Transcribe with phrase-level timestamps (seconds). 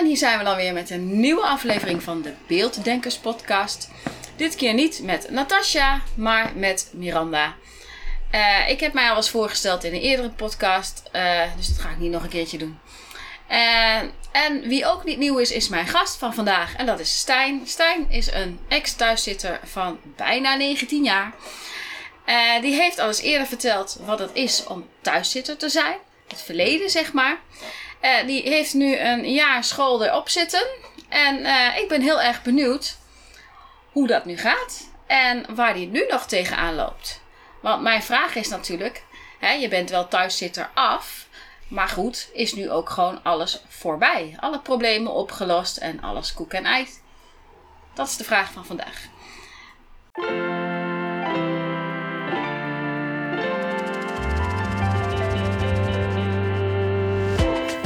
[0.00, 3.88] En hier zijn we dan weer met een nieuwe aflevering van de Beelddenkers podcast.
[4.36, 7.54] Dit keer niet met Natasja, maar met Miranda.
[8.30, 11.90] Eh, ik heb mij al eens voorgesteld in een eerdere podcast, eh, dus dat ga
[11.90, 12.78] ik niet nog een keertje doen.
[13.46, 16.76] En, en wie ook niet nieuw is, is mijn gast van vandaag.
[16.76, 17.62] En dat is Stijn.
[17.66, 21.32] Stijn is een ex-thuiszitter van bijna 19 jaar.
[22.60, 25.96] Die heeft al eens eerder verteld wat het is om thuiszitter te zijn.
[26.28, 27.38] Het verleden, zeg maar.
[28.02, 30.66] Uh, die heeft nu een jaar school erop zitten.
[31.08, 32.96] En uh, ik ben heel erg benieuwd
[33.92, 34.88] hoe dat nu gaat.
[35.06, 37.20] En waar hij nu nog tegenaan loopt.
[37.62, 39.04] Want mijn vraag is natuurlijk:
[39.38, 41.28] hè, je bent wel thuiszitter af.
[41.68, 44.36] Maar goed, is nu ook gewoon alles voorbij?
[44.40, 46.88] Alle problemen opgelost en alles koek en ei?
[47.94, 49.08] Dat is de vraag van vandaag.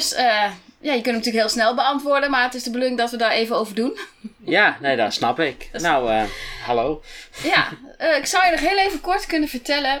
[0.00, 2.98] Dus uh, ja, je kunt hem natuurlijk heel snel beantwoorden, maar het is de bedoeling
[2.98, 3.98] dat we daar even over doen.
[4.44, 5.68] Ja, nee, dat snap ik.
[5.72, 6.22] Dat nou, uh,
[6.64, 7.02] hallo.
[7.42, 7.68] Ja,
[8.00, 10.00] uh, ik zou je nog heel even kort kunnen vertellen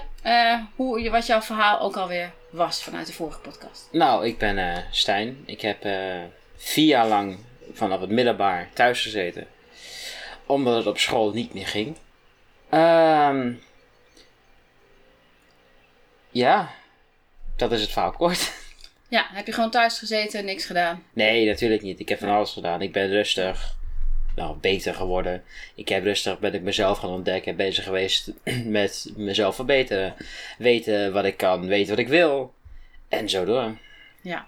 [0.76, 3.88] hoe, wat jouw verhaal ook alweer was vanuit de vorige podcast.
[3.92, 5.42] Nou, ik ben Stijn.
[5.46, 5.88] Ik heb
[6.56, 7.38] vier jaar lang
[7.72, 9.46] vanaf het middelbaar thuis gezeten,
[10.46, 11.96] omdat het op school niet meer ging.
[12.70, 13.52] Ehm
[16.30, 16.70] ja,
[17.56, 18.52] dat is het verhaal kort.
[19.10, 21.04] Ja, heb je gewoon thuis gezeten en niks gedaan?
[21.12, 22.00] Nee, natuurlijk niet.
[22.00, 22.82] Ik heb van alles gedaan.
[22.82, 23.76] Ik ben rustig,
[24.36, 25.42] nou, beter geworden.
[25.74, 28.32] Ik heb rustig, ben ik mezelf gaan ontdekken, bezig geweest
[28.64, 30.14] met mezelf verbeteren.
[30.58, 32.54] Weten wat ik kan, weten wat ik wil.
[33.08, 33.78] En zo door.
[34.22, 34.46] Ja.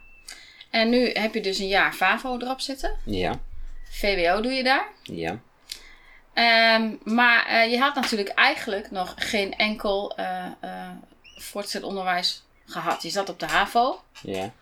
[0.71, 2.97] En nu heb je dus een jaar FAVO erop zitten.
[3.05, 3.41] Ja.
[3.91, 4.89] VWO doe je daar.
[5.03, 5.41] Ja.
[6.75, 10.89] Um, maar uh, je had natuurlijk eigenlijk nog geen enkel uh, uh,
[11.37, 13.03] voortgezet onderwijs gehad.
[13.03, 14.01] Je zat op de HAVO.
[14.23, 14.53] Ja.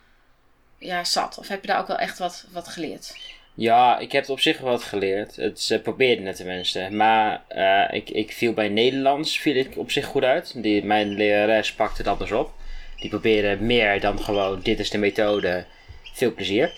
[0.78, 1.38] Ja, zat.
[1.38, 3.14] Of heb je daar ook wel echt wat, wat geleerd?
[3.54, 5.36] Ja, ik heb op zich wat geleerd.
[5.36, 6.88] Het, ze probeerden het tenminste.
[6.90, 10.62] Maar uh, ik, ik viel bij Nederlands viel ik op zich goed uit.
[10.62, 12.52] Die, mijn lerares pakte dat dus op.
[12.96, 15.64] Die probeerde meer dan gewoon dit is de methode.
[16.12, 16.72] Veel plezier.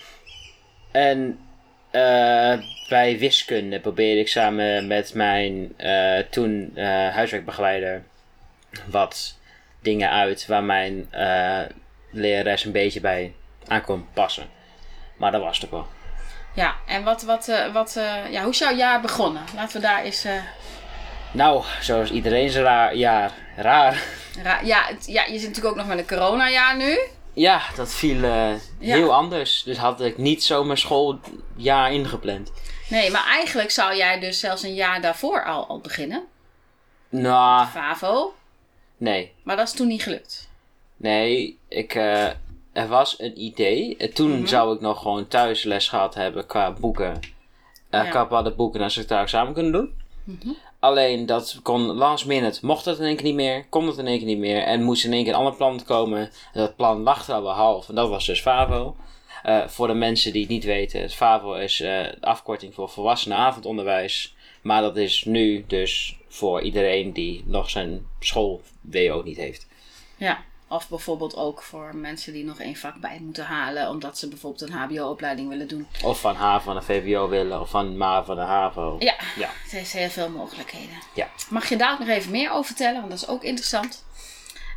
[0.91, 1.39] En
[1.91, 8.03] uh, bij wiskunde probeerde ik samen met mijn uh, toen huiswerkbegeleider
[8.85, 9.37] wat
[9.83, 11.59] dingen uit waar mijn uh,
[12.11, 13.33] lerares een beetje bij
[13.67, 14.49] aan kon passen.
[15.17, 15.87] Maar dat was het ook wel.
[16.53, 19.43] Ja, en wat, wat, uh, wat, uh, ja, hoe is jouw jaar begonnen?
[19.55, 20.27] Laten we daar eens.
[21.31, 23.31] Nou, zoals iedereen zijn raar, jaar.
[23.55, 24.03] Raar.
[24.43, 26.99] Ra ja, het, ja, je zit natuurlijk ook nog met een coronajaar nu.
[27.33, 28.57] Ja, dat viel ja.
[28.77, 29.63] heel anders.
[29.63, 32.51] Dus had ik niet zo mijn schooljaar ingepland.
[32.89, 36.23] Nee, maar eigenlijk zou jij dus zelfs een jaar daarvoor al, al beginnen.
[37.09, 37.67] Nou.
[37.67, 38.33] FAVO.
[39.03, 39.31] Nee.
[39.43, 40.49] Maar dat is toen niet gelukt?
[40.97, 42.25] Nee, ik, uh,
[42.71, 43.97] er was een idee.
[43.97, 44.47] En toen mm -hmm.
[44.47, 47.13] zou ik nog gewoon thuis les gehad hebben qua boeken.
[47.13, 47.19] Uh,
[47.89, 48.09] ja.
[48.09, 49.93] Qua bepaalde boeken en ze daar samen kunnen doen.
[50.23, 50.57] Mm -hmm.
[50.79, 54.07] Alleen dat kon last minute, mocht dat in één keer niet meer, kon dat in
[54.07, 54.63] één keer niet meer.
[54.63, 56.19] En moest in één keer een ander plan komen.
[56.53, 57.89] En dat plan lag er al half.
[57.89, 58.95] En dat was dus FAVO.
[59.45, 64.35] Uh, voor de mensen die het niet weten, FAVO is de afkorting voor volwassenen avondonderwijs.
[64.61, 69.67] Maar dat is nu dus voor iedereen die nog zijn school-WO niet heeft.
[70.17, 74.27] Ja, of bijvoorbeeld ook voor mensen die nog één vak bij moeten halen, omdat ze
[74.27, 75.87] bijvoorbeeld een HBO-opleiding willen doen.
[76.03, 78.95] Of van HAVO naar VWO willen, of van MAVO naar HAVO.
[78.99, 80.95] Ja, ja, het heeft heel veel mogelijkheden.
[81.15, 81.29] Ja.
[81.49, 84.05] Mag je daar ook nog even meer over vertellen, want dat is ook interessant.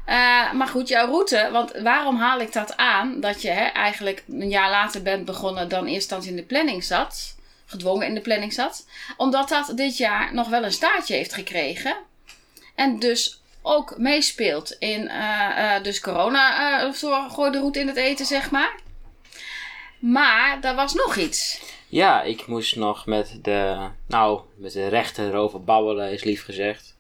[0.08, 3.20] Uh, maar goed, jouw route, want waarom haal ik dat aan?
[3.20, 7.35] Dat je hè, eigenlijk een jaar later bent begonnen dan eerst in de planning zat
[7.66, 8.86] gedwongen in de planning zat.
[9.16, 11.96] Omdat dat dit jaar nog wel een staartje heeft gekregen.
[12.74, 17.96] En dus ook meespeelt in uh, uh, dus corona uh, gooi de route in het
[17.96, 18.80] eten, zeg maar.
[19.98, 21.60] Maar er was nog iets.
[21.88, 26.94] Ja, ik moest nog met de, nou, met de rechter erover babbelen, is lief gezegd.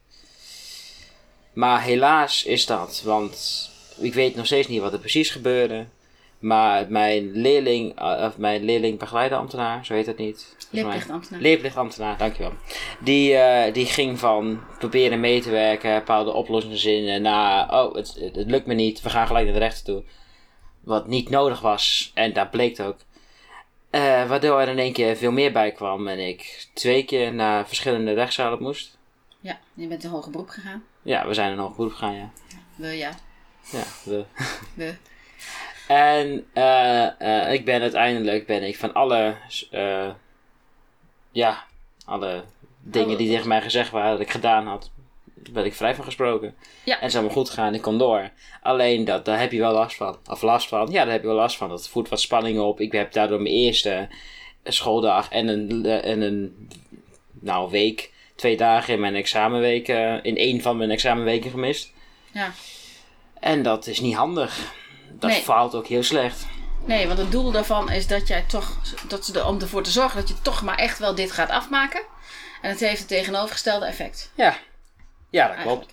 [1.52, 5.86] Maar helaas is dat, want ik weet nog steeds niet wat er precies gebeurde.
[6.46, 10.56] Maar mijn leerling, of mijn leerling begeleiderambtenaar, zo heet het niet.
[10.70, 11.40] Leerplichtambtenaar.
[11.40, 12.52] Leerplichtambtenaar, dankjewel.
[13.00, 18.14] Die, eh, die ging van proberen mee te werken, bepaalde oplossingen zinnen, naar, oh, het,
[18.20, 20.02] het, het lukt me niet, we gaan gelijk naar de rechter toe.
[20.80, 22.96] Wat niet nodig was, en dat bleek ook.
[23.90, 27.66] Eh, waardoor er in één keer veel meer bij kwam en ik twee keer naar
[27.66, 28.98] verschillende rechtszalen moest.
[29.40, 30.84] Ja, je bent een hoger beroep gegaan.
[31.02, 32.30] Ja, we zijn een hoog beroep gegaan, ja.
[32.76, 33.14] Ja.
[33.70, 34.24] Ja, we.
[34.74, 34.94] We.
[35.86, 39.36] En eh, eh, ik ben uiteindelijk ben ik van alle,
[39.70, 40.10] eh,
[41.30, 41.64] ja,
[42.04, 42.44] alle
[42.82, 44.90] dingen Alle- die tegen mij gezegd waren dat ik gedaan had,
[45.50, 46.54] ben ik vrij van gesproken.
[46.84, 46.94] Ja.
[46.94, 48.30] En het is allemaal goed gegaan, ik kon door.
[48.62, 50.18] Alleen dat, daar heb je wel last van.
[50.30, 51.68] Of last van, ja, daar heb je wel last van.
[51.68, 52.80] Dat voert wat spanning op.
[52.80, 54.08] Ik heb daardoor mijn eerste
[54.64, 56.68] schooldag en een, en een
[57.40, 61.92] nou, week, twee dagen in mijn examenweek, eh, in één van mijn examenweken gemist.
[62.32, 62.52] Ja.
[63.40, 64.74] En dat is niet handig.
[65.18, 65.42] Dat Nee.
[65.42, 66.46] faalt ook heel slecht.
[66.84, 68.76] Nee, want het doel daarvan is dat jij toch,
[69.08, 71.50] dat ze er, om ervoor te zorgen dat je toch maar echt wel dit gaat
[71.50, 72.00] afmaken.
[72.62, 74.30] En het heeft het tegenovergestelde effect.
[74.34, 74.56] Ja,
[75.30, 75.92] ja dat klopt.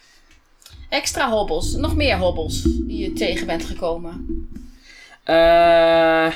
[0.90, 4.25] Extra hobbels, nog meer hobbels die je tegen bent gekomen.
[5.24, 6.34] Eh,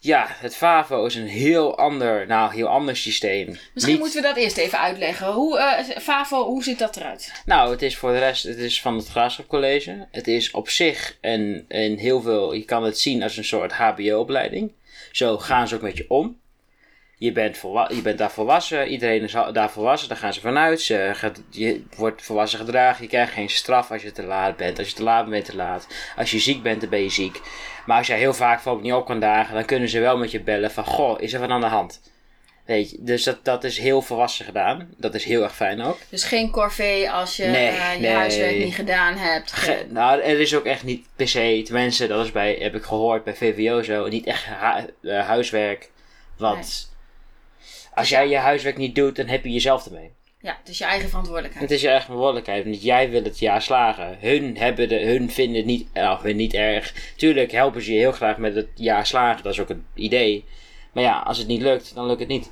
[0.00, 3.46] ja, het FAVO is een heel ander, nou, heel ander systeem.
[3.46, 5.26] Misschien Niet- moeten we dat eerst even uitleggen.
[5.32, 7.42] Hoe, eh, FAVO, hoe ziet dat eruit?
[7.46, 10.06] Nou, het is voor de rest, het is van het Graafschap College.
[10.10, 13.72] Het is op zich een, een heel veel, je kan het zien als een soort
[13.72, 14.72] HBO-opleiding.
[15.12, 16.40] Zo gaan ze ook met je om.
[17.18, 20.80] Je bent, je bent daar volwassen, iedereen is daar volwassen, daar gaan ze vanuit.
[20.80, 24.78] Ze gaat, je wordt volwassen gedragen, je krijgt geen straf als je te laat bent.
[24.78, 25.86] Als je te laat bent, ben je te laat.
[26.16, 27.40] Als je ziek bent, dan ben je ziek.
[27.86, 30.30] Maar als jij heel vaak bijvoorbeeld niet op kan dagen, dan kunnen ze wel met
[30.30, 32.00] je bellen van, goh, is er wat aan de hand?
[32.64, 34.88] Weet je, dus dat, dat is heel volwassen gedaan.
[34.96, 35.98] Dat is heel erg fijn ook.
[36.08, 38.10] Dus geen corvée als je Nee, eh, je nee.
[38.14, 39.52] huiswerk niet gedaan hebt.
[39.52, 42.82] Ge- nou, er is ook echt niet per se, tenminste, dat is bij, heb ik
[42.82, 45.90] gehoord bij VVO zo, niet echt hu- eh, huiswerk.
[46.36, 46.87] Want
[47.98, 50.10] als jij je huiswerk niet doet, dan heb je jezelf ermee.
[50.40, 51.64] Ja, het is je eigen verantwoordelijkheid.
[51.64, 54.16] Het is je eigen verantwoordelijkheid, want jij wil het jaar slagen.
[54.20, 57.12] Hun, hebben de, hun vinden het niet, nou, hun niet erg.
[57.16, 60.44] Tuurlijk helpen ze je heel graag met het jaar slagen, dat is ook het idee.
[60.92, 62.50] Maar ja, als het niet lukt, dan lukt het niet.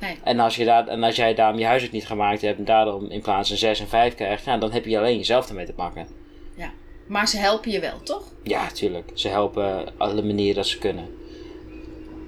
[0.00, 0.18] Nee.
[0.24, 3.10] En als, je daar, en als jij daarom je huiswerk niet gemaakt hebt en daarom
[3.10, 5.72] in plaats van 6 en 5 krijgt, ja, dan heb je alleen jezelf ermee te
[5.72, 6.06] pakken.
[6.56, 6.72] Ja.
[7.06, 8.32] Maar ze helpen je wel, toch?
[8.42, 9.10] Ja, tuurlijk.
[9.14, 11.08] Ze helpen alle manieren dat ze kunnen.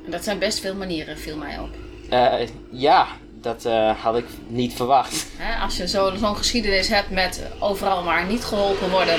[0.05, 1.88] En dat zijn best veel manieren, viel mij op.
[2.09, 3.07] Eh, ja,
[3.41, 5.27] dat eh, had ik niet verwacht.
[5.63, 9.15] Als je zo- zo'n geschiedenis hebt met overal maar niet geholpen worden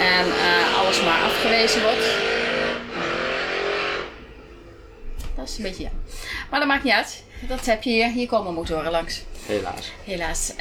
[0.00, 2.06] en eh, alles maar afgewezen wordt.
[5.36, 5.90] Dat is een beetje ja.
[6.50, 7.22] Maar dat maakt niet uit.
[7.40, 8.06] Dat heb je hier.
[8.10, 9.22] Hier komen motoren langs.
[9.46, 9.92] Helaas.
[10.04, 10.52] Helaas.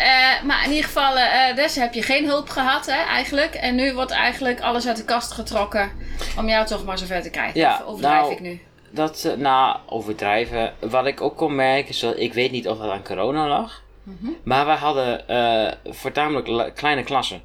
[0.45, 1.15] Maar in ieder geval,
[1.55, 3.53] dus heb je geen hulp gehad hè, eigenlijk.
[3.55, 5.91] En nu wordt eigenlijk alles uit de kast getrokken
[6.37, 7.59] om jou toch maar zover te krijgen.
[7.59, 8.61] Ja, Of overdrijf nou, ik nu?
[8.93, 10.73] Dat, eh, nou, overdrijven.
[10.79, 13.81] Wat ik ook kon merken, is dat ik weet niet of dat aan corona lag.
[14.03, 14.31] Mhm.
[14.43, 17.41] Maar wij hadden eh voornamelijk kleine klassen.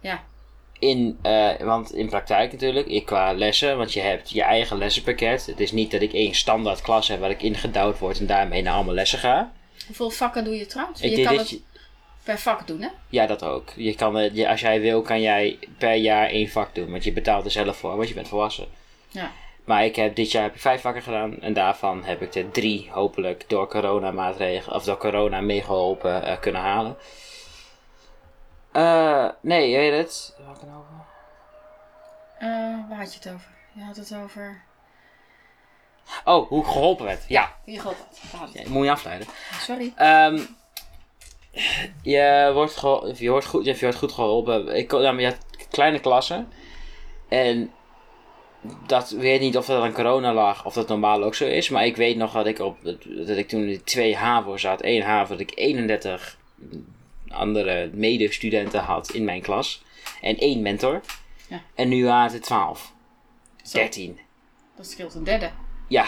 [0.00, 0.22] Ja.
[0.78, 5.46] In, eh, want in praktijk natuurlijk, ik qua lessen, want je hebt je eigen lessenpakket.
[5.46, 8.62] Het is niet dat ik één standaard klas heb waar ik ingedouwd word en daarmee
[8.62, 9.52] naar allemaal lessen ga.
[9.86, 11.00] Hoeveel vakken doe je trouwens?
[11.00, 11.60] Ik je kan het
[12.24, 12.88] per vak doen hè?
[13.08, 13.72] Ja, dat ook.
[13.76, 16.90] Je kan, als jij wil, kan jij per jaar één vak doen.
[16.90, 18.66] Want je betaalt er zelf voor, want je bent volwassen.
[19.08, 19.32] Ja.
[19.64, 21.40] Maar ik heb, dit jaar heb ik vijf vakken gedaan.
[21.40, 26.40] En daarvan heb ik er drie hopelijk door corona maatregelen, of door corona meegeholpen eh,
[26.40, 26.96] kunnen halen.
[28.72, 30.34] Eh, nee, je weet het.
[30.38, 31.04] Waar had ik het over?
[32.38, 33.50] Eh, waar had je het over?
[33.72, 34.62] Je had het over...
[36.24, 37.24] Oh, hoe ik geholpen werd.
[37.28, 38.52] Ja, Wie had het.
[38.52, 39.26] ja moet je afleiden.
[39.60, 39.92] Sorry.
[39.96, 40.38] Ehm,
[42.02, 42.80] je, wordt
[43.18, 44.76] je, wordt goed, je wordt goed geholpen.
[44.76, 45.34] Ik, nou, je
[45.70, 46.52] kleine klassen.
[47.28, 47.72] En
[48.86, 51.68] dat weet niet of dat aan corona lag of dat normaal ook zo is.
[51.68, 54.80] Maar ik weet nog dat ik, op, dat ik toen in twee HAVO zat.
[54.80, 56.38] één HAVO dat ik 31
[57.28, 59.82] andere medestudenten had in mijn klas.
[60.20, 61.00] En één mentor.
[61.48, 61.62] Ja.
[61.74, 62.92] En nu waren het 12.
[63.62, 64.18] Zo, 13.
[64.76, 65.50] Dat scheelt een derde.
[65.88, 66.06] Ja,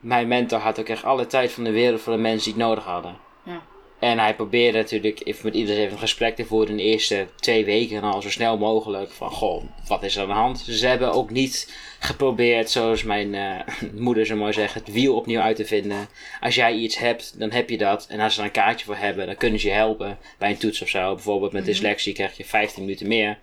[0.00, 2.68] mijn mentor had ook echt alle tijd van de wereld voor de mensen die het
[2.68, 3.16] nodig hadden.
[3.42, 3.62] Ja.
[3.98, 7.26] En hij probeerde natuurlijk even met iedereen even een gesprek te voeren in de eerste
[7.36, 9.10] twee weken al zo snel mogelijk.
[9.10, 10.58] Van goh, wat is er aan de hand?
[10.58, 13.60] Ze hebben ook niet geprobeerd, zoals mijn eh,
[13.92, 16.08] moeder zo mooi zegt, het wiel opnieuw uit te vinden.
[16.40, 18.06] Als jij iets hebt, dan heb je dat.
[18.08, 20.58] En als ze er een kaartje voor hebben, dan kunnen ze je helpen bij een
[20.58, 21.14] toets of zo.
[21.14, 23.38] Bijvoorbeeld met dyslexie krijg je 15 minuten meer.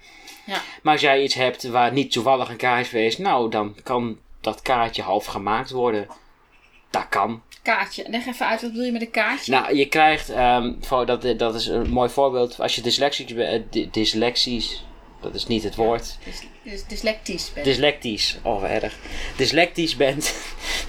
[0.46, 0.62] Ja.
[0.82, 4.18] Maar als jij iets hebt waar niet toevallig een kaartje voor is, nou dan kan
[4.42, 6.08] dat kaartje half gemaakt worden.
[6.90, 7.42] Dat kan.
[7.66, 8.06] Kaartje.
[8.10, 9.52] Leg even uit, wat bedoel je met een kaartje?
[9.52, 12.60] Nou, je krijgt, ehm, voor, dat, dat is een mooi voorbeeld.
[12.60, 14.84] Als je dyslexisch bent, dyslexisch,
[15.22, 16.18] dat is niet het woord.
[16.24, 17.64] Dys, dys- dyslectisch ben.
[17.64, 18.96] Dyslectisch, oh wat erg.
[19.38, 20.36] Dyslectisch bent,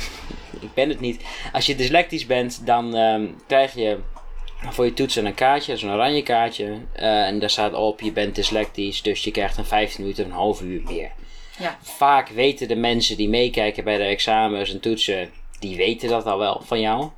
[0.61, 1.21] ik ben het niet.
[1.53, 3.99] Als je dyslectisch bent, dan ehm, krijg je
[4.71, 6.79] voor je toetsen een kaartje, zo'n oranje kaartje.
[6.93, 10.31] eh, en daar staat op, je bent dyslectisch, dus je krijgt een 15 minuten, een
[10.31, 11.11] half uur meer.
[11.59, 11.79] Ja.
[11.83, 16.39] Vaak weten de mensen die meekijken bij de examens en toetsen, die weten dat al
[16.39, 17.11] wel van jou.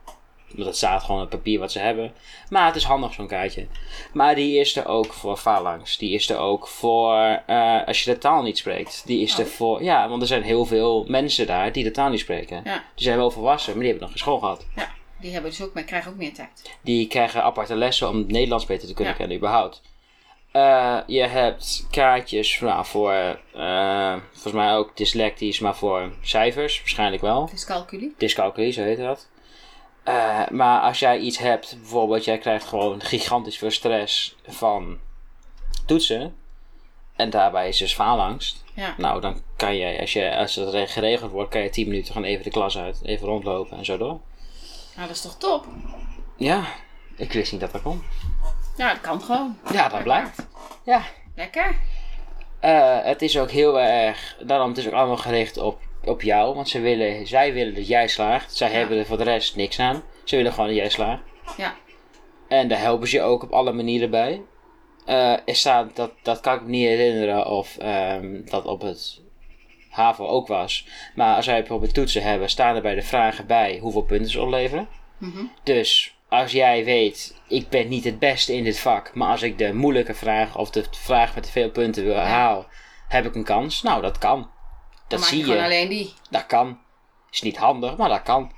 [0.54, 2.12] Want het staat gewoon op papier wat ze hebben.
[2.50, 3.66] Maar het is handig zo'n kaartje.
[4.12, 5.99] Maar die is er ook voor phalanx.
[5.99, 7.14] Die is er ook voor
[7.47, 9.02] eh, als je de taal niet spreekt.
[9.07, 9.50] Die is er Oh.
[9.50, 12.61] voor, ja, want er zijn heel veel mensen daar die de taal niet spreken.
[12.64, 12.85] Ja.
[12.95, 14.66] Die zijn wel volwassen, maar die hebben nog geen school gehad.
[14.76, 14.90] Ja,
[15.21, 16.76] die hebben dus ook, maar krijgen ook meer tijd.
[16.83, 19.18] Die krijgen aparte lessen om het Nederlands beter te kunnen Ja.
[19.18, 19.83] kennen, überhaupt.
[20.58, 27.22] Eh, je hebt kaartjes nou, voor, eh, volgens mij ook dyslectisch, maar voor cijfers, waarschijnlijk
[27.22, 27.48] wel.
[27.50, 28.14] Dyscalculie.
[28.18, 29.28] Dyscalculie, zo heet dat.
[30.04, 34.98] Eh, maar als jij iets hebt, bijvoorbeeld jij krijgt gewoon gigantisch veel stress van
[35.86, 36.36] toetsen.
[37.16, 38.64] En daarbij is dus faalangst.
[38.74, 38.94] Ja.
[38.96, 42.12] Nou, dan kan je, als, je, als het re- geregeld wordt, kan je 10 minuten
[42.12, 43.00] gewoon even de klas uit.
[43.02, 44.20] Even rondlopen en zo door.
[44.96, 45.66] Nou, dat is toch top?
[46.36, 46.64] Ja,
[47.16, 48.02] ik wist niet dat dat kon.
[48.78, 49.58] Ja, dat kan gewoon.
[49.73, 50.47] Ja, dat blijkt.
[50.85, 51.02] Ja.
[51.38, 51.76] Lekker.
[52.61, 56.54] Eh, het is ook heel erg, daarom het is ook allemaal gericht op, op jou.
[56.54, 58.56] Want ze willen, zij willen dat jij slaagt.
[58.56, 60.02] Zij hebben er voor de rest niks aan.
[60.25, 61.23] Ze willen gewoon dat jij slaagt.
[61.56, 61.75] Ja.
[62.49, 64.42] En daar helpen ze je ook op alle manieren bij.
[65.06, 69.20] Eh, er staat, dat, dat kan ik me niet herinneren of ehm, dat op het
[69.90, 70.87] HAVO ook was.
[71.14, 74.40] Maar als wij bijvoorbeeld toetsen hebben, staan er bij de vragen bij hoeveel punten ze
[74.40, 74.88] opleveren.
[75.18, 75.44] Mhm.
[75.62, 79.58] Dus als jij weet, ik ben niet het beste in dit vak, maar als ik
[79.58, 82.66] de moeilijke vraag of de vraag met veel punten wil haal,
[83.08, 83.82] heb ik een kans.
[83.82, 84.50] Nou, dat kan.
[85.08, 86.12] Dat zie je alleen die.
[86.30, 86.78] Dat kan.
[87.30, 88.56] Is niet handig, maar dat kan.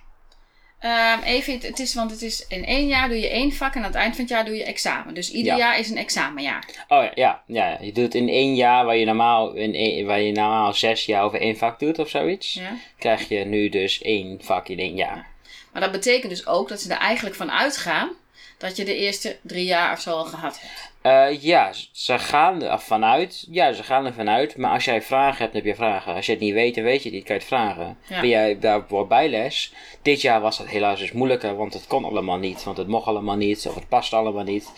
[0.78, 3.74] Ehm, even, het- het is, want het is in één jaar doe je één vak
[3.74, 5.14] en aan het eind van het jaar doe je examen.
[5.14, 5.58] Dus ieder Ja.
[5.58, 6.64] jaar is een examenjaar.
[6.88, 10.20] Oh ja, ja, ja, je doet in één jaar waar je normaal, in één- waar
[10.20, 12.72] je normaal zes jaar over één vak doet of zoiets, Ja.
[12.98, 15.29] krijg je nu dus één vak in één jaar.
[15.72, 18.10] Maar dat betekent dus ook dat ze er eigenlijk van uitgaan
[18.58, 20.90] dat je de eerste drie jaar of zo al gehad hebt.
[21.00, 23.46] Eh, ja, ze gaan er vanuit.
[23.50, 24.56] Ja, ze gaan er vanuit.
[24.56, 26.14] Maar als jij vragen hebt, heb je vragen.
[26.14, 27.24] Als je het niet weet, dan weet je het niet.
[27.24, 27.98] Kan je het vragen.
[28.06, 28.20] Ja.
[28.20, 29.72] Ben jij daar bijles?
[30.02, 32.64] Dit jaar was dat helaas dus moeilijker, want het kon allemaal niet.
[32.64, 34.72] Want het mocht allemaal niet, of het past allemaal niet.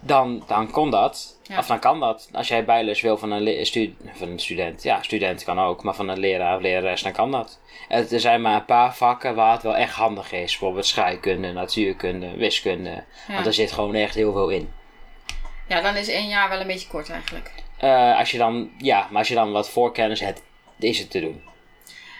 [0.00, 1.35] Dan, dan kon dat.
[1.48, 1.58] Ja.
[1.58, 2.28] Of dan kan dat.
[2.32, 4.82] Als jij bijles wil van een, stu- van een student.
[4.82, 5.82] Ja, student kan ook.
[5.82, 7.60] Maar van een leraar of lerares, dan kan dat.
[7.88, 10.50] Er zijn maar een paar vakken waar het wel echt handig is.
[10.50, 13.04] Bijvoorbeeld scheikunde, natuurkunde, wiskunde.
[13.28, 13.34] Ja.
[13.34, 14.72] Want er zit gewoon echt heel veel in.
[15.68, 17.52] Ja, dan is één jaar wel een beetje kort eigenlijk.
[17.76, 20.42] Eh, als je dan, ja, maar als je dan wat voorkennis hebt,
[20.78, 21.42] is het te doen.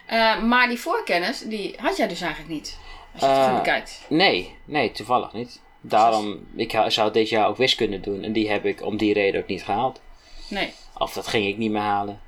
[0.07, 2.79] Eh, maar die voorkennis, die had jij dus eigenlijk niet.
[3.13, 4.05] Als je het Eh, goed bekijkt.
[4.09, 5.61] Nee, nee, toevallig niet.
[5.89, 9.41] Daarom, ik zou dit jaar ook wiskunde doen en die heb ik om die reden
[9.41, 10.01] ook niet gehaald.
[10.49, 10.73] Nee.
[10.99, 12.21] Of dat ging ik niet meer halen.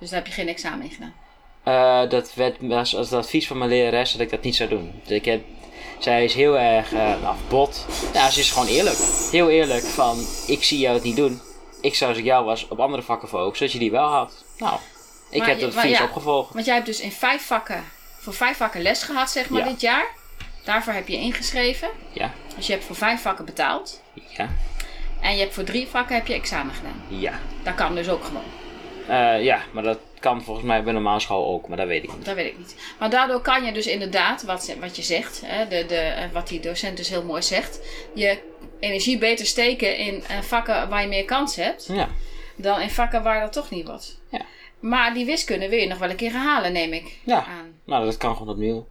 [0.00, 1.14] Dus daar heb je geen examen in gedaan.
[1.62, 4.68] Eh, dat werd, was als het advies van mijn lerares dat ik dat niet zou
[4.68, 4.92] doen.
[5.02, 5.44] Dus ik heb,
[5.98, 7.86] zij is heel erg eh afbot.
[8.12, 8.96] Ja, ze is gewoon eerlijk.
[9.30, 11.40] Heel eerlijk van, ik zie jou het niet doen.
[11.80, 14.44] Ik zou als ik jou was op andere vakken focussen, zodat je die wel had.
[14.58, 14.78] Nou,
[15.30, 16.04] ik Maar heb dat advies ja.
[16.04, 16.52] opgevolgd.
[16.54, 17.84] Want jij hebt dus in vijf vakken,
[18.18, 19.68] voor vijf vakken les gehad zeg maar Ja.
[19.68, 20.06] dit jaar.
[20.66, 21.88] Daarvoor heb je ingeschreven.
[22.12, 24.02] Ja, Dus je hebt voor vijf vakken betaald.
[24.36, 24.48] ja,
[25.20, 27.02] En je hebt voor drie vakken heb je examen gedaan.
[27.08, 27.40] ja.
[27.62, 28.42] Dat kan dus ook gewoon.
[29.08, 32.12] Eh, ja, maar dat kan volgens mij bij normale school ook, maar dat weet ik
[32.16, 32.24] niet.
[32.24, 32.76] Dat weet ik niet.
[32.98, 36.48] Maar daardoor kan je dus inderdaad, wat, wat je zegt, hè, de, de, eh, wat
[36.48, 37.80] die docent dus heel mooi zegt,
[38.14, 38.38] je
[38.80, 42.08] energie beter steken in eh, vakken waar je meer kans hebt, Ja,
[42.56, 44.18] dan in vakken waar dat toch niet wordt.
[44.30, 44.40] Ja.
[44.80, 47.36] Maar die wiskunde wil je nog wel een keer herhalen, neem ik Ja.
[47.44, 47.72] aan.
[47.84, 48.86] nou dat kan gewoon opnieuw.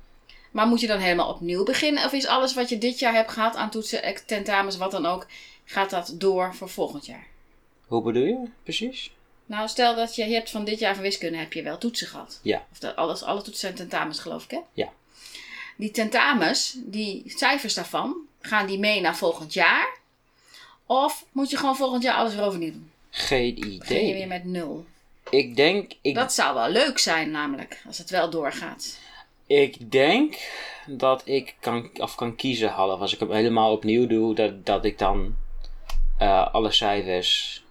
[0.56, 2.06] Maar moet je dan helemaal opnieuw beginnen?
[2.06, 5.28] Of is alles wat je dit jaar hebt gehad aan toetsen, tentamens, wat dan ook,
[5.66, 7.28] gaat dat door voor volgend jaar?
[7.88, 9.12] Hoe bedoel je precies?
[9.46, 12.08] Nou, stel dat je, je hebt van dit jaar van wiskunde heb je wel toetsen
[12.08, 12.40] gehad.
[12.44, 12.66] Ja.
[12.72, 14.60] Of dat alles, alle toetsen zijn tentamens, geloof ik, hè?
[14.74, 14.90] Ja.
[15.78, 19.98] Die tentamens, die cijfers daarvan, gaan die mee naar volgend jaar?
[20.86, 22.92] Of moet je gewoon volgend jaar alles weer overnieuw doen?
[23.10, 24.14] Geen Begin je idee.
[24.14, 24.86] weer met nul?
[25.30, 28.98] Ik denk, ik, Dat zou wel leuk zijn, namelijk, als het wel doorgaat.
[29.48, 30.36] Ik denk
[30.86, 33.00] dat ik kan, of kan kiezen half.
[33.00, 35.36] Als ik hem helemaal opnieuw doe, dat, dat ik dan
[36.18, 37.64] eh, alle cijfers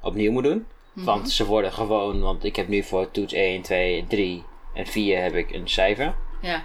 [0.00, 0.66] opnieuw moet doen.
[0.92, 1.04] Mhm.
[1.04, 4.44] Want ze worden gewoon, want ik heb nu voor toets 1, 2, 3
[4.74, 6.14] en 4 heb ik een cijfer.
[6.40, 6.64] Ja.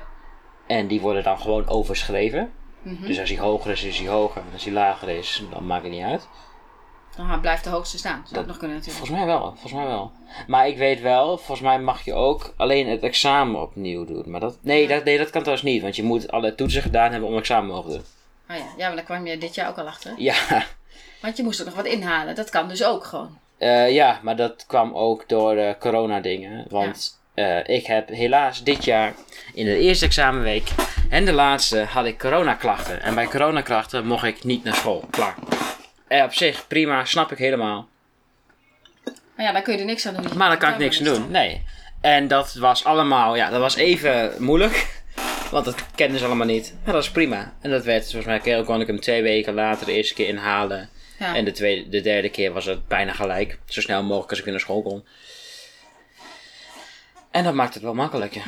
[0.68, 2.52] En die worden dan gewoon overschreven.
[2.82, 3.06] Mhm.
[3.06, 4.42] Dus als hij hoger is, is hij hoger.
[4.42, 6.28] En als hij lager is, dan maakt het niet uit.
[7.18, 8.22] Dan blijft de hoogste staan.
[8.24, 9.06] Zou Dat- het nog kunnen natuurlijk.
[9.06, 10.12] Volgens mij wel, volgens mij wel.
[10.48, 14.24] Maar ik weet wel, volgens mij mag je ook alleen het examen opnieuw doen.
[14.26, 17.12] Maar dat, nee, dat, nee, dat kan trouwens niet, want je moet alle toetsen gedaan
[17.12, 18.04] hebben om examen te mogen doen.
[18.50, 18.64] Oh ja.
[18.78, 20.14] ja, maar daar kwam je dit jaar ook al achter.
[20.18, 20.36] Ja,
[21.22, 22.36] Want je moest er nog wat inhalen.
[22.36, 23.38] Dat kan dus ook gewoon.
[23.58, 26.66] eh, ja maar dat kwam ook door de corona dingen.
[26.70, 29.14] Want eh, ik heb helaas dit jaar
[29.54, 30.70] in de eerste examenweek
[31.10, 33.02] en de laatste had ik coronaklachten.
[33.02, 35.04] En bij coronaklachten mocht ik niet naar school.
[35.10, 35.36] Klaar.
[36.08, 37.88] Op zich, prima, snap ik helemaal.
[39.36, 40.38] Maar ja, daar kun je er niks aan doen.
[40.38, 41.64] Maar daar kan ik niks aan doen, nee.
[42.02, 45.04] En dat was allemaal, ja, dat was even moeilijk.
[45.52, 46.76] Want dat kenden ze allemaal niet.
[46.84, 47.54] Maar dat is prima.
[47.62, 50.90] En dat werd, volgens mij kon ik hem twee weken later de eerste keer inhalen.
[51.20, 51.36] Ja.
[51.36, 53.60] En de, tweede, de derde keer was het bijna gelijk.
[53.66, 55.06] Zo snel mogelijk als ik weer naar school kon.
[57.32, 58.42] En dat maakt het wel makkelijker.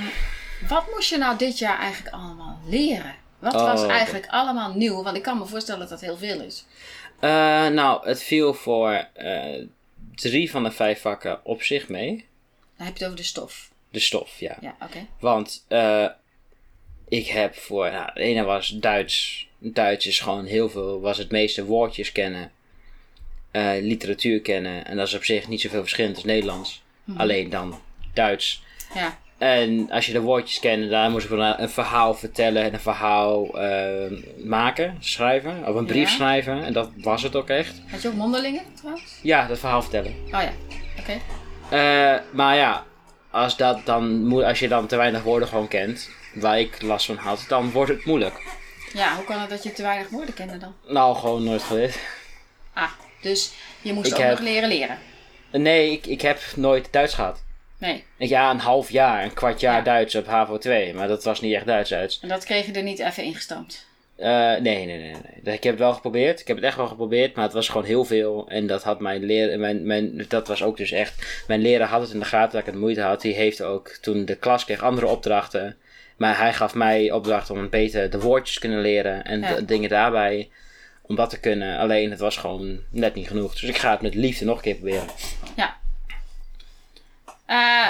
[0.68, 3.16] Wat moest je nou dit jaar eigenlijk allemaal leren?
[3.40, 3.92] Wat Oh, was oké.
[3.92, 5.04] eigenlijk allemaal nieuw?
[5.04, 6.66] Want ik kan me voorstellen dat dat heel veel is.
[7.20, 7.30] Eh,
[7.68, 9.66] nou, het viel voor eh,
[10.16, 12.26] drie van de vijf vakken op zich mee.
[12.78, 13.70] Dan heb je het over de stof.
[13.90, 14.58] De stof, ja.
[14.62, 15.06] Ja, oké.
[15.20, 16.08] Want eh,
[17.08, 19.48] ik heb voor, nou, de ene was Duits.
[19.58, 22.52] Duits is gewoon heel veel, was het meeste woordjes kennen.
[23.82, 24.86] literatuur kennen.
[24.86, 26.82] En dat is op zich niet zoveel verschillend als Nederlands.
[27.18, 27.82] Alleen dan
[28.14, 28.64] Duits.
[28.94, 29.20] Ja.
[29.38, 32.80] En als je de woordjes kende, dan moest ik wel een verhaal vertellen en een
[32.80, 34.12] verhaal eh,
[34.44, 35.68] maken, schrijven.
[35.68, 36.16] Of een brief Ja.
[36.16, 36.64] schrijven.
[36.64, 37.82] En dat was het ook echt.
[37.88, 39.20] Had je ook mondelingen trouwens?
[39.22, 40.12] Ja, dat verhaal vertellen.
[40.26, 40.52] Oh ja,
[41.00, 41.12] oké.
[41.70, 42.86] Eh, maar ja,
[43.32, 47.18] als, dat dan, als je dan te weinig woorden gewoon kent, waar ik last van
[47.18, 48.42] had, dan wordt het moeilijk.
[48.94, 50.74] Ja, hoe kan het dat je te weinig woorden kende dan?
[50.88, 52.00] Nou, gewoon nooit geleerd.
[52.74, 52.92] Ah,
[53.22, 53.52] dus
[53.82, 54.98] je moest Ik ook heb- nog leren leren.
[55.52, 57.44] Nee, ik, ik heb nooit Duits gehad.
[57.80, 59.82] Nee, Ja, een half jaar, een kwart jaar Ja.
[59.82, 62.20] Duits op HAVO 2, maar dat was niet echt Duits-Duits.
[62.22, 63.86] en dat kreeg je er niet even ingestampt.
[64.16, 65.56] Eh, nee, nee, nee, nee.
[65.56, 66.40] Ik heb het wel geprobeerd.
[66.40, 68.46] Ik heb het echt wel geprobeerd, maar het was gewoon heel veel.
[68.50, 71.44] En dat had mijn leraar, mijn, mijn, dat was ook dus echt.
[71.48, 73.22] Mijn leraar had het in de gaten dat ik het moeite had.
[73.22, 75.78] Die heeft ook toen de klas kreeg andere opdrachten.
[76.18, 79.60] Maar hij gaf mij opdrachten om beter de woordjes te kunnen leren en Ja.
[79.62, 80.50] dingen daarbij.
[81.02, 81.78] Om dat te kunnen.
[81.78, 83.52] Alleen het was gewoon net niet genoeg.
[83.60, 85.06] Dus ik ga het met liefde nog een keer proberen.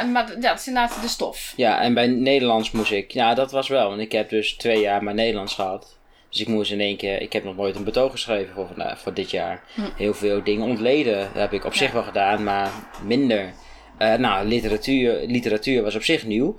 [0.02, 1.54] Eh, maar d- dat is inderdaad de stof.
[1.56, 3.12] Ja, en bij Nederlands moest ik.
[3.12, 3.90] Ja, dat was wel.
[3.90, 5.98] Want ik heb dus twee jaar maar Nederlands gehad.
[6.30, 7.22] Dus ik moest in één keer.
[7.22, 9.64] Ik heb nog nooit een betoog geschreven voor, vandaag, voor dit jaar.
[9.96, 11.18] Heel veel dingen ontleden.
[11.18, 11.94] Dat heb ik op zich Ja.
[11.94, 12.72] wel gedaan, maar
[13.04, 13.54] minder.
[13.98, 16.56] Eh, nou, literatuur, literatuur was op zich nieuw.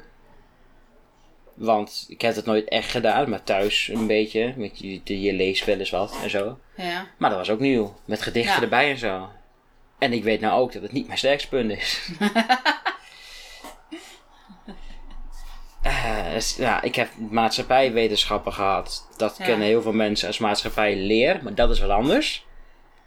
[1.54, 4.54] Want ik heb het nooit echt gedaan, maar thuis een beetje.
[4.56, 6.58] Met je, je leest wel eens wat en zo.
[6.76, 7.06] Ja.
[7.16, 7.94] Maar dat was ook nieuw.
[8.04, 8.62] Met gedichten Ja.
[8.62, 9.28] erbij en zo.
[9.98, 12.08] En ik weet nou ook dat het niet mijn sterkste punt is.
[15.82, 15.87] Eh, dus,
[16.56, 19.06] ja, ik heb maatschappijwetenschappen gehad.
[19.16, 19.44] Dat Ja.
[19.44, 22.46] kennen heel veel mensen als maatschappijleer, maar dat is wel anders.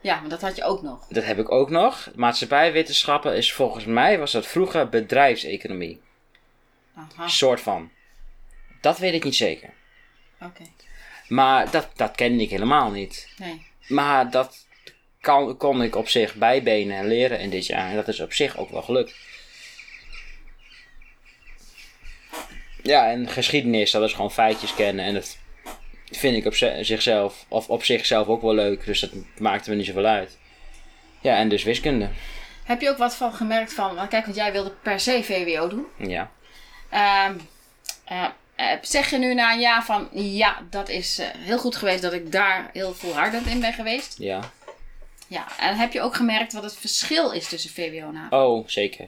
[0.01, 1.05] ja, maar dat had je ook nog.
[1.09, 2.11] Dat heb ik ook nog.
[2.15, 6.01] Maatschappijwetenschappen is volgens mij, was dat vroeger bedrijfseconomie.
[6.95, 7.91] Aha, Soort van.
[8.81, 9.69] Dat weet ik niet zeker.
[10.41, 10.63] oké.
[11.27, 13.29] Maar dat, dat kende ik helemaal niet.
[13.37, 13.65] Nee.
[13.87, 14.65] Maar dat
[15.21, 17.89] kan, kon ik op zich bijbenen en leren in dit jaar.
[17.89, 19.15] En dat is op zich ook wel gelukt.
[22.83, 25.05] Ja, en geschiedenis, dat is gewoon feitjes kennen.
[25.05, 25.37] En dat
[26.11, 28.85] vind ik op zi- zichzelf, of op zichzelf ook wel leuk.
[28.85, 30.37] Dus dat maakte me niet zoveel uit.
[31.21, 32.09] Ja, en dus wiskunde.
[32.63, 33.95] Heb je ook wat van gemerkt van...
[33.95, 35.85] Want kijk, want jij wilde per se VWO doen.
[35.97, 36.31] Ja.
[36.89, 37.33] Ehm,
[38.05, 40.07] eh, eh, zeg je nu na een jaar van...
[40.13, 44.15] Ja, dat is eh, heel goed geweest dat ik daar heel volhardend in ben geweest.
[44.17, 44.39] Ja.
[45.27, 48.37] Ja, en heb je ook gemerkt wat het verschil is tussen VWO en HAVO?
[48.55, 49.07] Oh, zeker.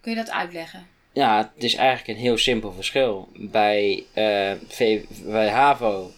[0.00, 0.86] Kun je dat uitleggen?
[1.14, 3.28] Ja, het is eigenlijk een heel simpel verschil.
[3.36, 6.10] Bij, eh, v, bij HAVO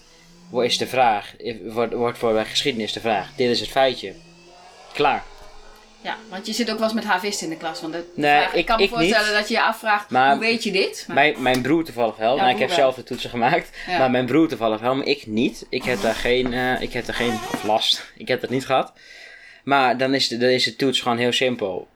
[0.63, 4.13] is de vraag, wordt, wordt voor bij geschiedenis de vraag, dit is het feitje.
[4.93, 5.23] Klaar.
[6.01, 7.81] Ja, want je zit ook wel eens met havisten in de klas.
[7.81, 9.35] Want de Nee, vraag- ik, ik- kan me ik voorstellen niet.
[9.37, 11.05] dat je je afvraagt, Maar- hoe weet je dit?
[11.07, 12.37] Maar, Mijn, mijn broer toevallig wel.
[12.37, 12.77] Ja, nou, ik heb wel.
[12.79, 13.71] zelf de toetsen gemaakt.
[13.87, 13.99] Ja.
[13.99, 15.67] Maar mijn broer toevallig wel, maar ik niet.
[15.69, 18.13] Ik heb daar geen, eh, ik heb daar geen last.
[18.17, 18.93] Ik heb dat niet gehad.
[19.65, 21.89] Maar dan is de, dan is de toets gewoon heel simpel.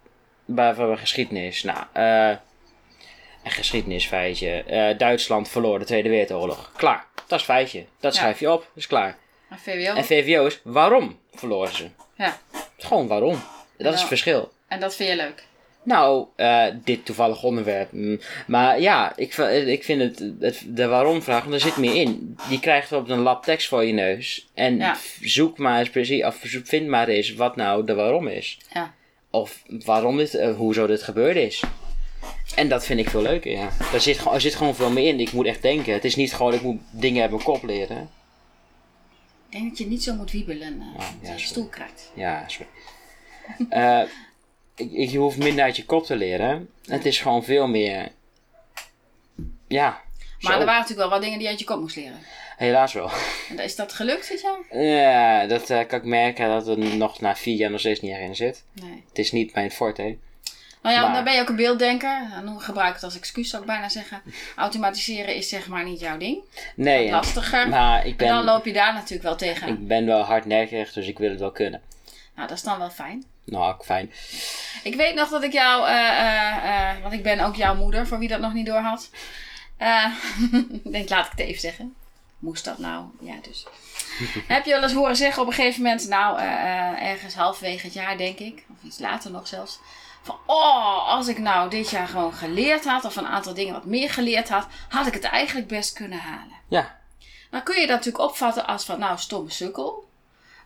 [0.45, 1.63] Bij, bij geschiedenis.
[1.63, 2.31] Nou, eh
[3.45, 4.51] een geschiedenisfeitje.
[4.63, 6.73] Eh, Duitsland verloor de Tweede Wereldoorlog.
[6.77, 7.05] Klaar.
[7.27, 7.85] Dat is feitje.
[8.01, 8.61] Dat schrijf je op.
[8.61, 9.17] Dat is klaar.
[9.49, 9.95] maar VWO?
[9.95, 11.89] En VWO is waarom verloren ze?
[12.17, 12.39] ja,
[12.79, 13.41] Gewoon waarom.
[13.79, 14.53] Dat is het verschil.
[14.69, 15.45] en dat vind je leuk?
[15.83, 17.89] Nou, eh, dit toevallig onderwerp.
[18.47, 22.37] Maar ja, ik, v- ik vind het, het de waarom-vraag, want er zit meer in.
[22.49, 24.49] Die krijgt op een lab tekst voor je neus.
[24.55, 24.97] En Ja.
[25.21, 28.59] zoek maar eens precies, of vind maar eens wat nou de waarom is.
[28.75, 28.95] Ja.
[29.31, 31.63] Of waarom dit, eh, hoezo dit gebeurd is.
[32.55, 33.69] En dat vind ik veel leuker, ja.
[33.91, 35.21] Daar zit, er zit gewoon veel meer in.
[35.21, 35.93] Ik moet echt denken.
[35.93, 38.11] Het is niet gewoon, ik moet dingen uit mijn kop leren.
[39.49, 42.13] Ik denk dat je niet zo moet wiebelen eh, ja, dat je stoel krijgt.
[42.15, 42.71] Ja, sorry.
[44.75, 46.69] Ik, ik, je hoeft minder uit je kop te leren.
[46.85, 48.09] Het is gewoon veel meer.
[49.69, 50.03] Ja.
[50.41, 50.59] Maar zo.
[50.59, 52.19] er waren natuurlijk wel wat dingen die je uit je kop moest leren.
[52.57, 53.11] Helaas wel.
[53.49, 54.83] En is dat gelukt dit jaar?
[54.83, 58.13] Ja, dat eh, kan ik merken dat er nog na vier jaar nog steeds niet
[58.13, 58.65] echt in zit.
[58.73, 59.05] Nee.
[59.09, 60.17] Het is niet mijn forte.
[60.83, 62.29] Nou ja, Maar- dan ben je ook een beelddenker.
[62.45, 64.23] Dan gebruik ik het als excuus, zou ik bijna zeggen.
[64.57, 66.39] Automatiseren is zeg maar niet jouw ding.
[66.75, 67.69] Nee, Lastiger.
[67.69, 69.69] maar ik En dan ben, loop je daar natuurlijk wel tegen.
[69.69, 71.81] ik ben wel hardnekkig, dus ik wil het wel kunnen.
[72.35, 73.25] Nou, dat is dan wel fijn.
[73.45, 74.13] Nou, ook fijn.
[74.83, 78.07] Ik weet nog dat ik jou, eh, eh, eh, want ik ben ook jouw moeder,
[78.07, 79.11] voor wie dat nog niet door had.
[80.83, 81.95] Ik denk, laat ik het even zeggen.
[82.39, 83.05] Moest dat nou?
[83.21, 83.67] Ja, dus.
[84.47, 86.41] Heb je wel eens horen zeggen op een gegeven moment, nou,
[86.99, 89.79] ergens halverwege het jaar denk ik, of iets later nog zelfs.
[90.23, 93.85] Van, oh, als ik nou dit jaar gewoon geleerd had, of een aantal dingen wat
[93.85, 96.57] meer geleerd had, had ik het eigenlijk best kunnen halen.
[96.69, 96.99] Ja,
[97.51, 100.09] Dan kun je dat natuurlijk opvatten als van, nou, stomme sukkel.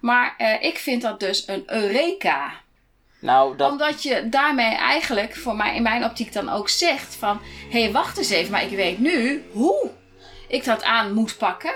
[0.01, 2.53] Maar eh, ik vind dat dus een eureka
[3.25, 7.40] nou, dat, omdat je daarmee eigenlijk, voor mij in mijn optiek dan ook zegt van...
[7.71, 9.90] Hé, hey, wacht eens even, maar ik weet nu hoe
[10.49, 11.75] ik dat aan moet pakken.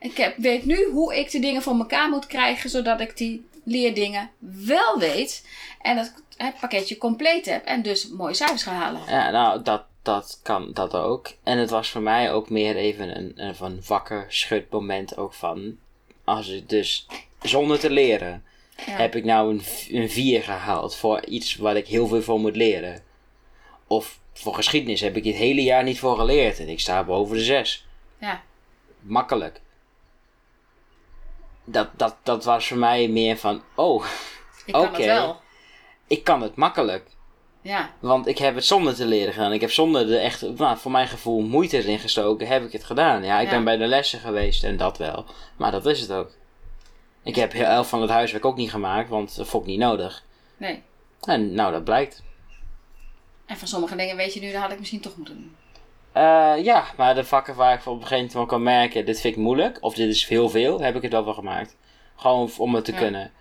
[0.00, 3.48] Ik heb, weet nu hoe ik de dingen voor elkaar moet krijgen, zodat ik die
[3.64, 4.30] leerdingen
[4.66, 5.46] wel weet.
[5.80, 9.00] En dat het pakketje compleet heb en dus mooie cijfers ga halen.
[9.08, 11.32] ja, nou, dat, dat kan dat ook.
[11.42, 15.76] En het was voor mij ook meer even een, een van wakker schudmoment ook van...
[16.24, 17.06] Als ik dus,
[17.42, 18.44] zonder te leren,
[18.86, 18.92] Ja.
[18.92, 22.40] heb ik nou een, v- een 4 gehaald voor iets waar ik heel veel voor
[22.40, 23.02] moet leren.
[23.86, 27.36] Of voor geschiedenis heb ik dit hele jaar niet voor geleerd en ik sta boven
[27.36, 27.86] de 6.
[28.18, 28.42] Ja.
[29.00, 29.60] Makkelijk.
[31.64, 34.04] Dat, dat, dat was voor mij meer van, oh,
[34.66, 35.36] Ik kan Oké.
[36.06, 37.12] ik kan het makkelijk.
[37.60, 39.52] Ja, Want ik heb het zonder te leren gedaan.
[39.52, 42.84] Ik heb zonder de echt, nou, voor mijn gevoel, moeite erin gestoken, heb ik het
[42.84, 43.24] gedaan.
[43.24, 43.50] Ja, ik Ja.
[43.52, 45.24] ben bij de lessen geweest en dat wel.
[45.56, 46.30] Maar dat is het ook.
[47.22, 49.78] Ik heb heel elf van het huiswerk ook niet gemaakt, want dat vond ik niet
[49.78, 50.24] nodig.
[50.56, 50.82] nee.
[51.20, 52.22] En nou, dat blijkt.
[53.46, 55.56] En van sommige dingen weet je nu, dat had ik misschien toch moeten doen.
[56.14, 59.36] Eh, ja, maar de vakken waar ik op een gegeven moment kan merken, dit vind
[59.36, 61.76] ik moeilijk, of dit is heel veel, heb ik het wel van gemaakt.
[62.16, 62.98] Gewoon om het te Ja.
[62.98, 63.32] kunnen.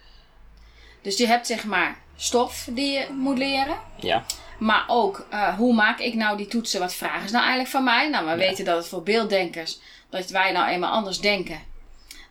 [1.01, 3.77] Dus je hebt zeg maar stof die je moet leren.
[3.99, 4.23] Ja.
[4.59, 6.79] Maar ook, eh, hoe maak ik nou die toetsen?
[6.79, 8.09] Wat vragen ze nou eigenlijk van mij?
[8.09, 11.59] Nou, we weten dat het voor beelddenkers, dat wij nou eenmaal anders denken,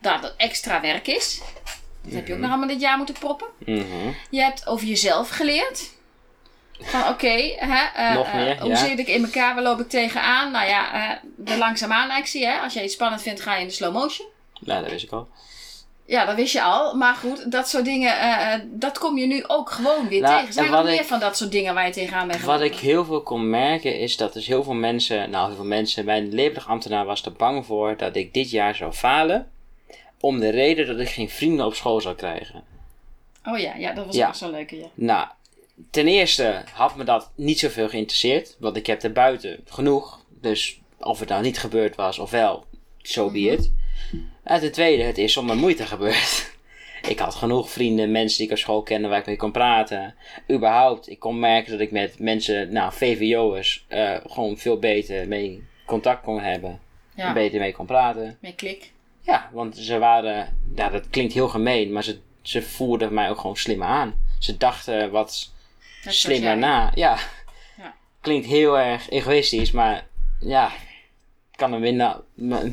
[0.00, 1.40] dat het extra werk is.
[2.02, 3.46] Dat heb je ook nog allemaal dit jaar moeten proppen.
[3.59, 3.85] Mhm.
[4.31, 5.90] Je hebt over jezelf geleerd.
[6.83, 8.77] Van oké, hè, eh, eh, hoe ja.
[8.77, 9.55] zit ik in elkaar?
[9.55, 10.51] Waar loop ik tegenaan?
[10.53, 12.47] Nou ja, eh, de langzaamaan actie.
[12.47, 12.59] Hè?
[12.59, 14.29] Als jij iets spannend vindt, ga je in de slow motion.
[14.61, 15.29] Nou, dat wist ik al.
[16.07, 16.95] Ja, dat wist je al.
[16.97, 18.14] Maar goed, dat soort dingen,
[18.79, 20.53] dat kom je nu ook gewoon weer Nou, tegen.
[20.55, 23.05] Zijn er meer ik- van dat soort dingen waar je tegenaan bent Wat ik heel
[23.05, 27.05] veel kon merken is dat dus heel veel mensen, nou heel veel mensen, mijn leerplichtambtenaar
[27.05, 29.51] was er bang voor dat ik dit jaar zou falen.
[30.21, 32.64] Om de reden dat ik geen vrienden op school zou krijgen.
[33.45, 34.27] Oh ja, ja dat was Ja.
[34.27, 34.87] ook zo'n leuke, ja.
[34.95, 35.27] Nou,
[35.90, 38.57] ten eerste had me dat niet zoveel geïnteresseerd.
[38.59, 40.25] Want ik heb er buiten genoeg.
[40.40, 42.64] Dus of het nou niet gebeurd was of wel,
[42.99, 43.73] so be it.
[44.45, 46.51] En ten tweede, het is zonder moeite gebeurd.
[47.09, 50.14] Ik had genoeg vrienden, mensen die ik op school kende waar ik mee kon praten.
[50.51, 55.62] Überhaupt, ik kon merken dat ik met mensen, nou, VVO'ers, eh gewoon veel beter mee
[55.87, 56.81] contact kon hebben.
[57.16, 58.37] Ja, Beter mee kon praten.
[58.40, 58.92] meer klik.
[59.21, 63.38] Ja, want ze waren, ja, dat klinkt heel gemeen, maar ze, ze voerden mij ook
[63.40, 64.14] gewoon slimmer aan.
[64.38, 65.52] Ze dachten wat
[66.07, 66.91] Slimmer na.
[66.95, 67.19] Ja.
[67.77, 67.95] Ja.
[68.21, 70.07] Klinkt heel erg egoïstisch, maar
[70.41, 70.67] ja,
[71.51, 72.21] ik kan er minder,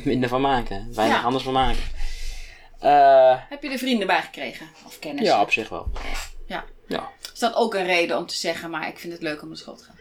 [0.04, 0.94] minder van maken.
[0.94, 1.22] Weinig Ja.
[1.22, 1.82] anders van maken.
[2.78, 4.66] Eh, Heb je er vrienden bij gekregen?
[4.86, 5.26] Of kennis?
[5.26, 5.90] ja, op zich wel.
[6.46, 6.64] Ja.
[6.88, 7.08] Ja.
[7.32, 9.56] Is dat ook een reden om te zeggen, maar ik vind het leuk om naar
[9.56, 9.98] school te gaan?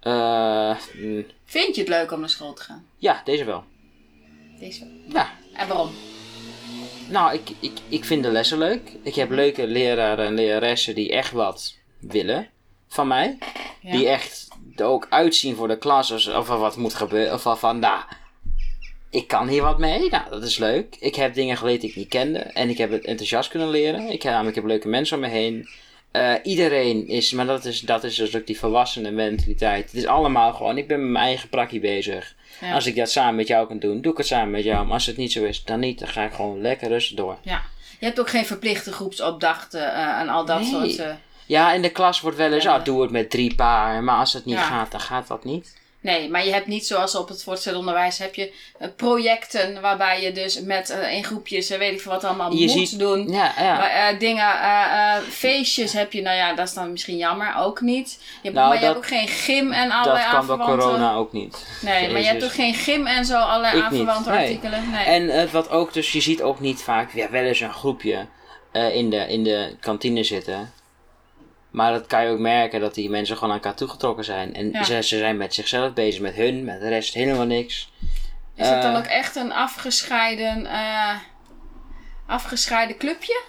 [0.00, 2.86] Eh, mm, Vind je het leuk om naar school te gaan?
[2.96, 3.64] ja, deze wel.
[4.58, 4.90] Deze wel.
[5.12, 5.30] Ja.
[5.54, 5.90] En waarom?
[7.08, 8.80] Nou, ik, ik, ik vind de lessen leuk.
[9.02, 11.74] Ik heb leuke leraren en leraressen die echt wat
[12.08, 12.48] willen
[12.88, 13.38] van mij.
[13.80, 13.90] Ja.
[13.90, 17.34] Die echt er ook uitzien voor de klas of er wat moet gebeuren.
[17.34, 18.00] Of van, nou,
[19.10, 20.08] ik kan hier wat mee.
[20.10, 20.96] Nou, dat is leuk.
[21.00, 22.38] Ik heb dingen geleerd die ik niet kende.
[22.38, 24.10] En ik heb het enthousiast kunnen leren.
[24.10, 25.68] Ik, heb- ik heb leuke mensen om me heen.
[26.10, 29.84] Eh, iedereen is, maar dat is, dat is dus ook die volwassene mentaliteit.
[29.84, 32.34] Het is allemaal gewoon, ik ben met mijn eigen prakkie bezig.
[32.60, 32.74] Ja.
[32.74, 34.84] Als ik dat samen met jou kan doen, doe ik het samen met jou.
[34.84, 35.98] Maar als het niet zo is, dan niet.
[35.98, 37.36] Dan ga ik gewoon lekker rustig door.
[37.42, 37.62] Ja.
[37.98, 40.68] Je hebt ook geen verplichte groepsopdrachten eh, en al dat Nee.
[40.70, 40.96] soort...
[40.98, 41.14] eh,
[41.46, 42.74] Ja, in de klas wordt wel eens, Ja.
[42.74, 44.02] ah, doe het met drie paar.
[44.02, 44.62] Maar als het niet Ja.
[44.62, 45.84] gaat, dan gaat dat niet.
[46.00, 50.22] Nee, maar je hebt niet zoals op het voortgezet onderwijs heb je eh, projecten waarbij
[50.22, 52.98] je dus met eh, in groepjes, eh, weet ik veel wat allemaal Je moet ziet-
[52.98, 53.28] doen.
[53.28, 53.76] Ja, ja.
[53.78, 54.46] Maar, dingen,
[55.30, 58.18] feestjes heb je, nou ja, dat is dan misschien jammer, ook niet.
[58.20, 60.56] Je hebt, Nou, maar je dat- hebt ook geen gym en dat allerlei kwam door
[60.58, 60.84] aanverwante...
[60.86, 61.66] corona ook niet.
[61.82, 64.38] Nee, maar je hebt ook geen gym en zo, allerlei Ik niet, aanverwante nee.
[64.38, 64.90] artikelen.
[64.90, 65.04] Nee.
[65.04, 68.26] En wat ook, dus je ziet ook niet vaak, ja, wel eens een groepje
[68.92, 70.72] in, de, in de kantine zitten.
[71.76, 74.54] Maar dat kan je ook merken dat die mensen gewoon aan elkaar toegetrokken zijn.
[74.54, 74.84] En Ja.
[74.84, 77.90] ze, ze zijn met zichzelf bezig, met hun, met de rest helemaal niks.
[78.54, 81.16] Is het dan eh, ook echt een afgescheiden, eh,
[82.26, 83.42] afgescheiden clubje,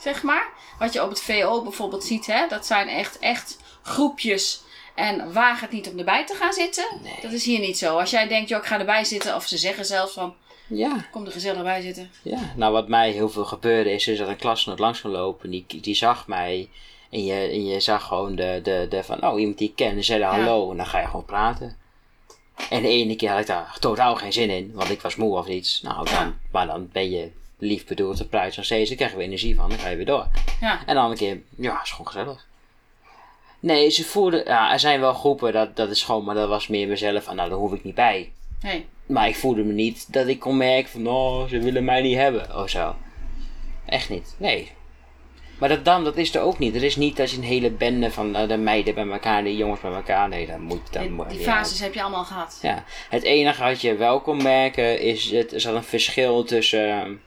[0.00, 0.48] zeg maar?
[0.78, 2.46] Wat je op het VO bijvoorbeeld ziet, hè?
[2.48, 4.62] dat zijn echt, echt groepjes
[4.94, 6.84] en waag het niet om erbij te gaan zitten.
[7.02, 7.18] Nee.
[7.22, 7.98] Dat is hier niet zo.
[7.98, 10.34] Als jij denkt, joh, ik ga erbij zitten, of ze zeggen zelfs van,
[10.66, 12.10] Ja, kom er gezellig bij zitten.
[12.22, 12.38] ja.
[12.56, 15.50] Nou, wat mij heel veel gebeurde is, is dat een klasgenoot langs kon lopen.
[15.50, 16.68] Die, die zag mij.
[17.14, 19.96] En je, en je zag gewoon de, de, de van, oh, iemand die ik ken.
[19.96, 20.70] En zei hallo.
[20.70, 21.76] En dan ga je gewoon praten.
[22.70, 24.70] En de ene keer had ik daar totaal geen zin in.
[24.74, 25.82] Want ik was moe of iets.
[25.82, 28.18] Nou, dan, maar dan ben je lief bedoeld.
[28.18, 28.88] De prijs nog steeds.
[28.88, 29.68] Dan krijg je weer energie van.
[29.68, 30.26] Dan ga je weer door.
[30.60, 32.46] Ja, En dan een keer, ja, is gewoon gezellig.
[33.60, 36.68] Nee, ze voelden, ja, er zijn wel groepen, dat, dat is gewoon, maar dat was
[36.68, 38.32] meer mezelf van, nou, daar hoef ik niet bij.
[38.62, 38.86] nee.
[39.06, 42.16] Maar ik voelde me niet dat ik kon merken van, oh, ze willen mij niet
[42.16, 42.94] hebben, of zo.
[43.86, 44.70] Echt niet, nee.
[45.58, 46.74] Maar dat dan, dat is er ook niet.
[46.74, 49.56] Er is niet dat je een hele bende van eh, de meiden bij elkaar, de
[49.56, 51.44] jongens bij elkaar, nee, dat moet, dat Die, moet die ja.
[51.44, 52.58] fases heb je allemaal gehad.
[52.62, 57.20] Ja, het enige wat je wel kon merken is, het, er zat een verschil tussen,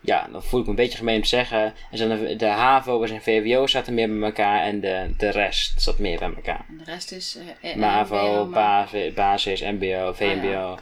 [0.00, 3.22] ja, dan voel ik me een beetje gemeen om te zeggen, een- de HAVO en
[3.22, 6.64] VWO zaten meer bij elkaar en de, de rest zat meer bij elkaar.
[6.68, 7.38] En de rest is...
[7.60, 10.48] eh, MAVO, basis, basis, MBO, VMBO.
[10.48, 10.74] ja.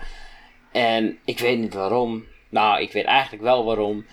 [0.73, 2.25] En ik weet niet waarom.
[2.49, 4.07] Nou, ik weet eigenlijk wel waarom.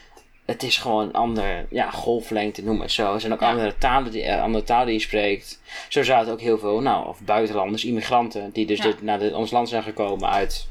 [0.46, 3.14] Het is gewoon een ander, ja, golflengte, noem het zo.
[3.14, 3.50] Er zijn ook Ja.
[3.50, 5.60] andere, talen die, eh, andere talen die je spreekt.
[5.90, 8.84] Zo zaten ook heel veel, nou, of buitenlanders, immigranten, die dus Ja.
[8.84, 10.68] dit, naar dit- ons land zijn gekomen uit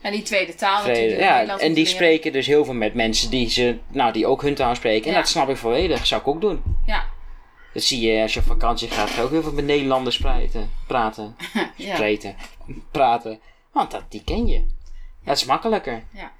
[0.00, 1.00] En die tweede taal vrede.
[1.00, 1.20] natuurlijk.
[1.20, 1.86] Ja, en die leren.
[1.86, 5.08] spreken dus heel veel met mensen die, ze, nou, die ook hun taal spreken.
[5.10, 6.62] En dat snap ik volledig, zou ik ook doen.
[6.86, 7.04] Ja,
[7.72, 10.18] Dat zie je als je op vakantie gaat, ga je ook heel veel met Nederlanders
[10.18, 10.70] praten.
[10.86, 11.36] praten.
[11.76, 11.94] ja.
[11.94, 12.36] Spreken.
[12.90, 13.40] Praten.
[13.72, 14.64] Want dat, die ken je.
[15.24, 16.02] Dat is makkelijker.
[16.12, 16.32] ja.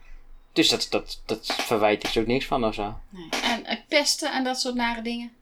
[0.55, 2.95] Dus dat, dat, dat verwijt ik ze ook niks van of zo.
[3.11, 3.29] Nee.
[3.43, 5.33] En eh, pesten en dat soort nare dingen.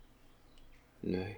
[1.00, 1.36] Nee.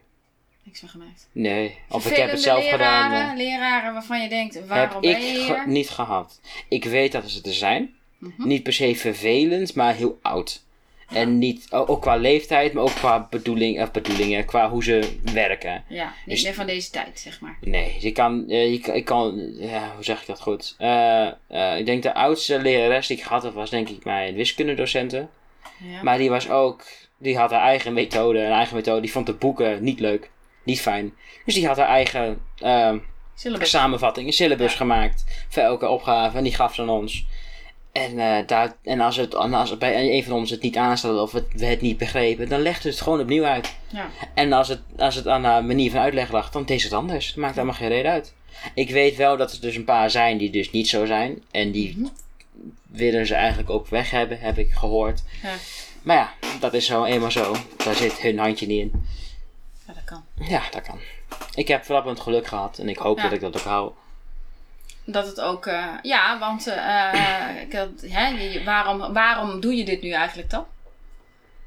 [0.62, 1.28] Niks van gemaakt.
[1.32, 1.78] Nee.
[1.88, 3.10] Of ik heb het zelf Vervelende gedaan.
[3.10, 5.68] leraren, eh, leraren waarvan je denkt, heb waarom ik ben je ge- hier?
[5.68, 6.40] niet gehad.
[6.68, 7.94] Ik weet dat ze er zijn.
[8.18, 8.46] Mhm.
[8.48, 10.63] Niet per se vervelend, maar heel oud.
[11.14, 15.84] En niet, ook qua leeftijd, maar ook qua bedoeling, of bedoelingen, qua hoe ze werken.
[15.88, 17.56] Ja, niet Dus- meer van deze tijd, zeg maar.
[17.60, 20.74] Nee, je kan, eh, je, ik kan, ja, hoe zeg ik dat goed?
[20.78, 24.34] Eh, eh, ik denk de oudste lerares die ik gehad heb, was denk ik mijn
[24.34, 25.30] wiskundedocenten.
[25.78, 26.02] Ja.
[26.02, 26.82] Maar die was ook,
[27.18, 29.00] die had haar eigen methode, een eigen methode.
[29.00, 30.30] Die vond de boeken niet leuk,
[30.64, 31.14] niet fijn.
[31.44, 32.98] Dus die had haar eigen ehm,
[33.34, 33.70] Syllabus.
[33.70, 34.76] samenvatting, een syllabus Ja.
[34.76, 37.26] gemaakt voor elke opgave en die gaf ze aan ons.
[37.94, 41.20] En, eh, daar, en als, het, als het bij een van ons het niet aanstelde
[41.20, 43.74] of het, we het niet begrepen, dan legde ze het gewoon opnieuw uit.
[43.88, 44.08] Ja.
[44.34, 46.96] En als het, als het aan haar manier van uitleg lag, dan deed ze het
[46.96, 47.26] anders.
[47.26, 48.34] Het maakt helemaal geen reden uit.
[48.74, 51.42] Ik weet wel dat er dus een paar zijn die dus niet zo zijn.
[51.50, 52.08] En die Mhm.
[52.86, 55.22] willen ze eigenlijk ook weg hebben, heb ik gehoord.
[55.42, 55.52] Ja.
[56.02, 57.54] Maar ja, dat is zo eenmaal zo.
[57.84, 59.04] Daar zit hun handje niet in.
[59.86, 60.24] ja, dat kan.
[60.48, 60.98] Ja, dat kan.
[61.54, 63.22] Ik heb verrappend geluk gehad en ik hoop Ja.
[63.22, 63.92] dat ik dat ook hou.
[65.06, 67.72] Dat het ook, eh, ja, want eh, eh, ik
[68.10, 70.66] hè, waarom, waarom doe je dit nu eigenlijk dan?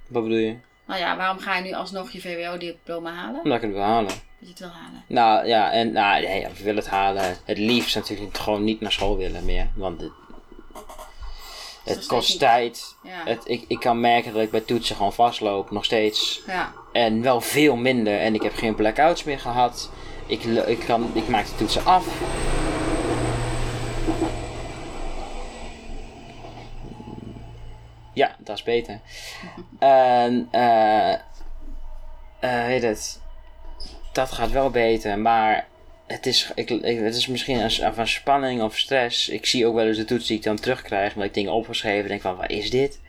[0.08, 0.58] Wat bedoel je?
[0.86, 3.41] Nou ja, waarom ga je nu alsnog je VWO-diploma halen?
[3.43, 4.08] Omdat ik het wil halen.
[4.08, 5.04] Dat je het wil halen.
[5.08, 7.38] Nou ja, en nou, ja, we willen het halen.
[7.45, 9.67] Het liefst natuurlijk gewoon niet naar school willen meer.
[9.76, 10.02] Want
[11.84, 12.39] het, kost niet.
[12.39, 12.95] tijd.
[13.04, 13.21] Ja.
[13.26, 16.41] Het, ik, ik kan merken dat ik bij toetsen gewoon vastloop, nog steeds.
[16.47, 16.73] Ja.
[16.91, 18.19] En wel veel minder.
[18.19, 19.91] En ik heb geen blackouts meer gehad.
[20.26, 22.08] Ik, ik, kan, ik maak de toetsen af.
[28.17, 28.99] Ja, dat is beter.
[29.80, 31.13] En, eh
[32.39, 33.19] eh, weet het.
[34.12, 35.67] Dat gaat wel beter, maar
[36.08, 39.30] het is, ik, ik- het is misschien een, van spanning of stress.
[39.30, 42.10] Ik zie ook wel eens de toets die ik dan terugkrijg, omdat ik dingen opgeschreven
[42.10, 42.99] denk van, wat is dit?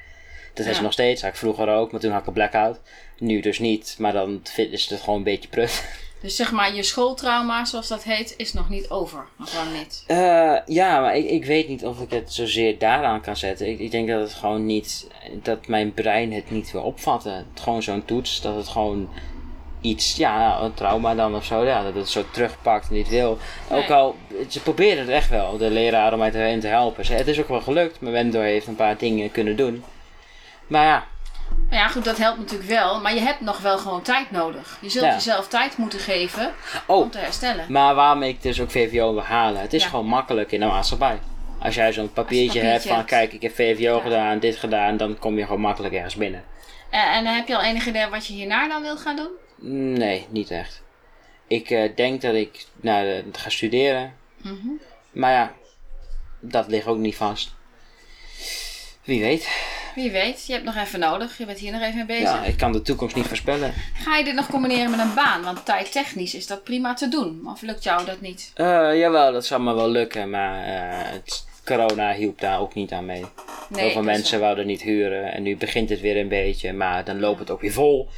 [0.54, 2.80] Dat is nog steeds, had ik vroeger ook, maar toen had ik een blackout.
[3.18, 5.84] Nu dus niet, maar dan vind- is het gewoon een beetje prut.
[6.20, 9.26] Dus zeg maar, je schooltrauma, zoals dat heet, is nog niet over.
[9.36, 10.04] Nog lang niet.
[10.06, 13.68] Eh, ja, maar ik, ik weet niet of ik het zozeer daaraan kan zetten.
[13.68, 15.06] Ik, ik denk dat het gewoon niet,
[15.42, 17.32] dat mijn brein het niet wil opvatten.
[17.32, 19.08] Het gewoon zo'n toets, dat het gewoon
[19.80, 23.38] iets, ja, een trauma dan of zo, ja, dat het zo terugpakt en niet wil.
[23.70, 24.14] Ook al,
[24.48, 27.16] ze proberen het echt wel, de leraar om mij te, te helpen.
[27.16, 29.84] Het is ook wel gelukt, mijn mentor heeft een paar dingen kunnen doen.
[30.66, 31.06] Maar ja,
[31.70, 33.00] Ja, goed, dat helpt natuurlijk wel.
[33.00, 34.78] Maar je hebt nog wel gewoon tijd nodig.
[34.80, 35.12] Je zult Ja.
[35.14, 36.52] jezelf tijd moeten geven
[36.86, 37.64] oh, om te herstellen.
[37.68, 39.88] maar waarom ik dus ook VVO wil halen, het is Ja.
[39.88, 41.18] gewoon makkelijk in de maatschappij.
[41.58, 43.08] Als jij zo'n papiertje, hebt van hebt.
[43.08, 44.00] kijk, ik heb VVO Ja.
[44.00, 46.44] gedaan, dit gedaan, dan kom je gewoon makkelijk ergens binnen.
[46.90, 49.30] En, en heb je al enig idee wat je hierna dan wil gaan doen?
[49.94, 50.82] Nee, niet echt.
[51.46, 54.14] Ik eh, denk dat ik de, ga studeren.
[54.42, 54.68] Mhm.
[55.10, 55.52] Maar ja,
[56.40, 57.54] dat ligt ook niet vast.
[59.08, 59.48] Wie weet.
[59.94, 61.38] Wie weet, je hebt nog even nodig.
[61.38, 62.22] Je bent hier nog even mee bezig.
[62.22, 63.74] Ja, ik kan de toekomst niet voorspellen.
[63.94, 65.42] Ga je dit nog combineren met een baan?
[65.42, 67.42] Want tijdtechnisch is dat prima te doen.
[67.46, 68.50] Of lukt jou dat niet?
[68.54, 70.30] Eh, jawel, dat zal me wel lukken.
[70.30, 73.24] Maar eh, het, corona hielp daar ook niet aan mee.
[73.68, 75.32] Nee, Heel veel mensen wouden niet huren.
[75.32, 76.72] En nu begint het weer een beetje.
[76.72, 78.08] Maar dan loopt het ook weer vol.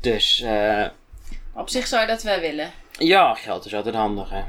[0.00, 0.86] Dus eh,
[1.54, 2.70] Op zich zou je dat wel willen.
[2.98, 4.42] Ja, geld is altijd handig, hè.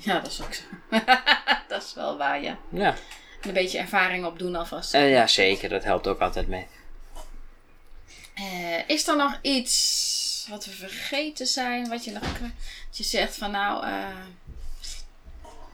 [0.00, 0.62] Ja, dat is ook zo.
[1.68, 2.58] dat is wel waar, ja.
[2.70, 2.94] Ja.
[3.40, 4.94] Een beetje ervaring opdoen alvast.
[4.94, 5.68] Eh, ja, zeker.
[5.68, 6.66] Dat helpt ook altijd mee.
[8.34, 11.88] Eh, is er nog iets wat we vergeten zijn?
[11.88, 12.22] Wat je nog
[12.90, 14.08] je zegt van nou, eh,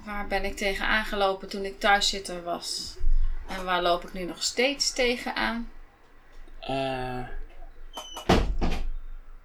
[0.05, 2.96] waar ben ik tegen aangelopen toen ik thuiszitter was?
[3.48, 5.70] En waar loop ik nu nog steeds tegen aan?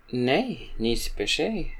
[0.07, 1.76] Nee, niet per se.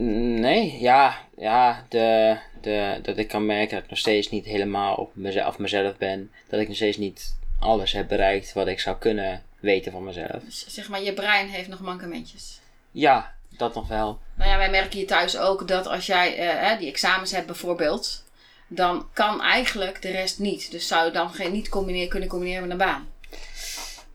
[0.00, 4.94] Nee, ja, ja de, de, dat ik kan merken dat ik nog steeds niet helemaal
[4.94, 6.32] op mezelf, mezelf ben.
[6.48, 10.42] Dat ik nog steeds niet alles heb bereikt wat ik zou kunnen weten van mezelf.
[10.44, 12.60] Dus zeg maar, je brein heeft nog mankementjes.
[12.90, 14.18] Ja, dat nog wel.
[14.34, 18.24] Nou ja, wij merken hier thuis ook dat als jij eh, die examens hebt bijvoorbeeld,
[18.68, 20.70] dan kan eigenlijk de rest niet.
[20.70, 23.08] Dus zou je dan geen, niet combineren, kunnen combineren met een baan.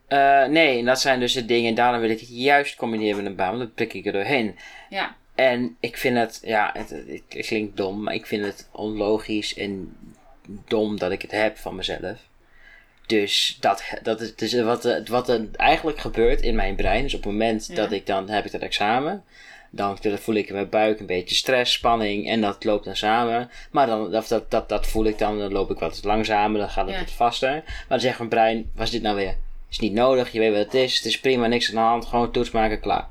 [0.09, 1.75] Uh, nee, en dat zijn dus de dingen.
[1.75, 3.47] Daarom wil ik het juist combineren met een baan.
[3.47, 4.57] Want dan prik ik er doorheen.
[4.89, 5.15] Ja.
[5.35, 9.53] En ik vind het, ja, het, het, het, klinkt dom, maar ik vind het onlogisch
[9.55, 9.95] en
[10.67, 12.19] dom dat ik het heb van mezelf.
[13.07, 17.03] Dus dat, dat is dus wat, wat er eigenlijk gebeurt in mijn brein.
[17.03, 17.75] Dus op het moment Ja.
[17.75, 19.23] dat ik dan heb ik dat examen,
[19.69, 23.49] dan voel ik in mijn buik een beetje stress, spanning en dat loopt dan samen.
[23.71, 26.69] Maar dan, dat, dat, dat, dat voel ik dan, dan loop ik wat langzamer, dan
[26.69, 27.01] gaat het Ja.
[27.01, 27.51] wat vaster.
[27.65, 29.35] Maar dan zegt mijn brein, was dit nou weer?
[29.69, 32.05] Is niet nodig, je weet wat het is, het is prima, niks aan de hand,
[32.05, 33.07] gewoon toets maken, klaar.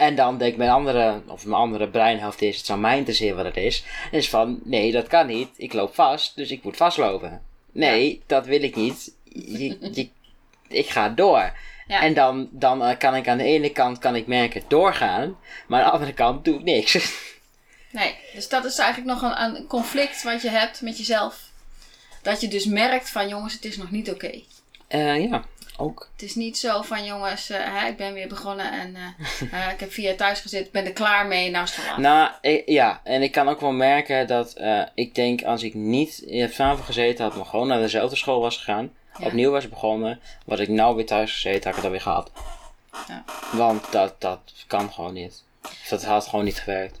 [0.00, 3.44] En dan denkt mijn andere, of mijn andere breinhelft is, het zou mij interesseren wat
[3.44, 3.84] het is.
[4.10, 5.48] En is van, nee, dat kan niet.
[5.56, 7.42] Ik loop vast, dus ik moet vastlopen.
[7.72, 9.12] Nee, dat wil ik niet.
[9.24, 10.08] Je- je-
[10.68, 11.52] ik ga door.
[11.86, 12.02] Ja.
[12.02, 15.36] En dan, dan eh, kan ik aan de ene kant kan ik merken doorgaan,
[15.68, 16.96] maar aan de andere kant doe ik niks.
[17.92, 21.40] Nee, dus dat is eigenlijk nog een, een conflict wat je hebt met jezelf.
[22.22, 24.40] Dat je dus merkt van jongens, het is nog niet oké.
[24.88, 25.44] Eh, ja,
[25.80, 26.08] ook.
[26.12, 29.72] Het is niet zo van jongens, eh, hè, ik ben weer begonnen en eh, eh,
[29.72, 31.78] ik heb vier jaar thuis gezeten, ben er klaar mee, nou is.
[31.96, 32.30] Nou,
[32.66, 34.60] ja, en ik kan ook wel merken dat
[34.94, 38.56] ik denk als ik niet in het gezeten had, maar gewoon naar dezelfde school was
[38.56, 39.26] gegaan, Ja.
[39.26, 42.30] opnieuw was begonnen, was ik nou weer thuis gezeten, had ik het alweer gehad.
[43.08, 43.24] Ja.
[43.52, 45.42] Want dat, dat kan gewoon niet.
[45.88, 47.00] Dat had gewoon niet gewerkt.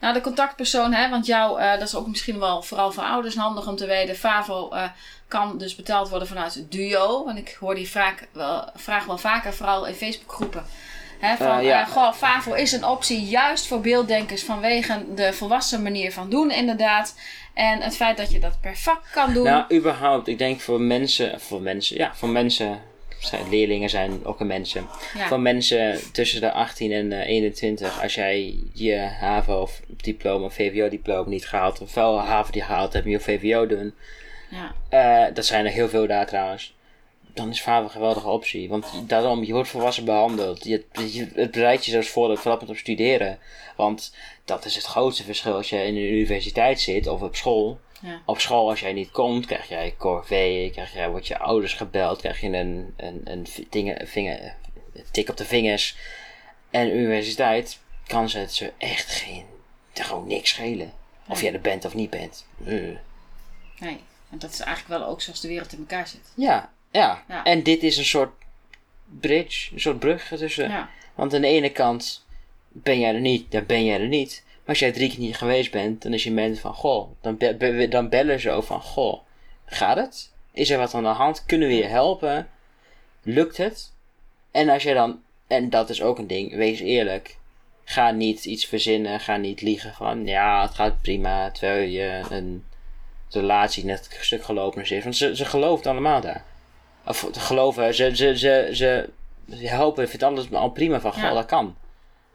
[0.00, 3.34] Nou, de contactpersoon, hè, want jou, eh, dat is ook misschien wel vooral voor ouders
[3.36, 4.16] handig om te weten.
[4.16, 4.82] Favo eh,
[5.28, 7.24] kan dus betaald worden vanuit Duo.
[7.24, 10.64] Want ik hoor die vraag wel, vraag wel vaker, vooral in Facebookgroepen.
[11.18, 11.84] Hè, van, Eh, ja.
[11.84, 17.14] goh, Favo is een optie juist voor beelddenkers vanwege de volwassen manier van doen, inderdaad.
[17.54, 19.44] En het feit dat je dat per vak kan doen.
[19.44, 22.82] Nou, überhaupt, ik denk voor mensen, voor mensen, ja, voor mensen,
[23.18, 24.86] zijn, leerlingen zijn ook een mensen.
[25.14, 25.26] ja.
[25.26, 30.88] Voor mensen tussen de 18 en eh, 21, als jij je HAVO of diploma VWO
[30.88, 33.94] diploma niet gehaald, of wel HAVO die gehaald moet je VWO doen.
[34.50, 34.74] ja.
[34.88, 36.76] Eh, dat zijn er heel veel daar trouwens.
[37.34, 38.68] Dan is VAVO een geweldige optie.
[38.68, 40.64] Want daarom, je wordt volwassen behandeld.
[40.64, 43.38] Je, je, het bereidt je zelfs voor dat met op studeren.
[43.76, 47.80] Want dat is het grootste verschil als je in een universiteit zit of op school.
[48.00, 48.22] Ja.
[48.24, 52.18] Op school, als jij niet komt, krijg jij corvée, krijg jij, wordt je ouders gebeld,
[52.18, 53.46] krijg je een, een, een,
[54.06, 54.54] vinger,
[54.94, 55.96] een tik op de vingers.
[56.70, 59.44] En universiteit kan ze het ze echt geen,
[60.04, 60.92] gewoon niks schelen.
[61.28, 62.46] Of jij er bent of niet bent.
[62.64, 62.72] Eh.
[63.78, 64.00] Nee.
[64.30, 66.32] En dat is eigenlijk wel ook zoals de wereld in elkaar zit.
[66.34, 67.44] Ja, ja, Ja.
[67.44, 68.30] En dit is een soort
[69.20, 70.68] bridge, een soort brug ertussen.
[70.70, 70.88] Ja.
[71.14, 72.24] Want aan de ene kant
[72.68, 74.42] ben jij er niet, dan ben jij er niet.
[74.46, 77.36] Maar als jij drie keer niet geweest bent, dan is je moment van, goh, dan,
[77.36, 79.20] be- be- dan bellen ze ook van, goh,
[79.64, 80.30] gaat het?
[80.52, 81.44] Is er wat aan de hand?
[81.46, 82.48] Kunnen we je helpen?
[83.22, 83.92] Lukt het?
[84.50, 87.36] En als jij dan, en dat is ook een ding, wees eerlijk.
[87.90, 92.64] Ga niet iets verzinnen, ga niet liegen van, ja, het gaat prima, terwijl je een
[93.30, 95.02] relatie net een stuk gelopen is.
[95.02, 96.44] Want ze, ze gelooft allemaal daar.
[97.06, 99.08] Of geloven, ze, ze, ze, ze,
[99.56, 101.32] ze helpen, vindt alles al prima van, goh, Ja.
[101.32, 101.76] dat kan.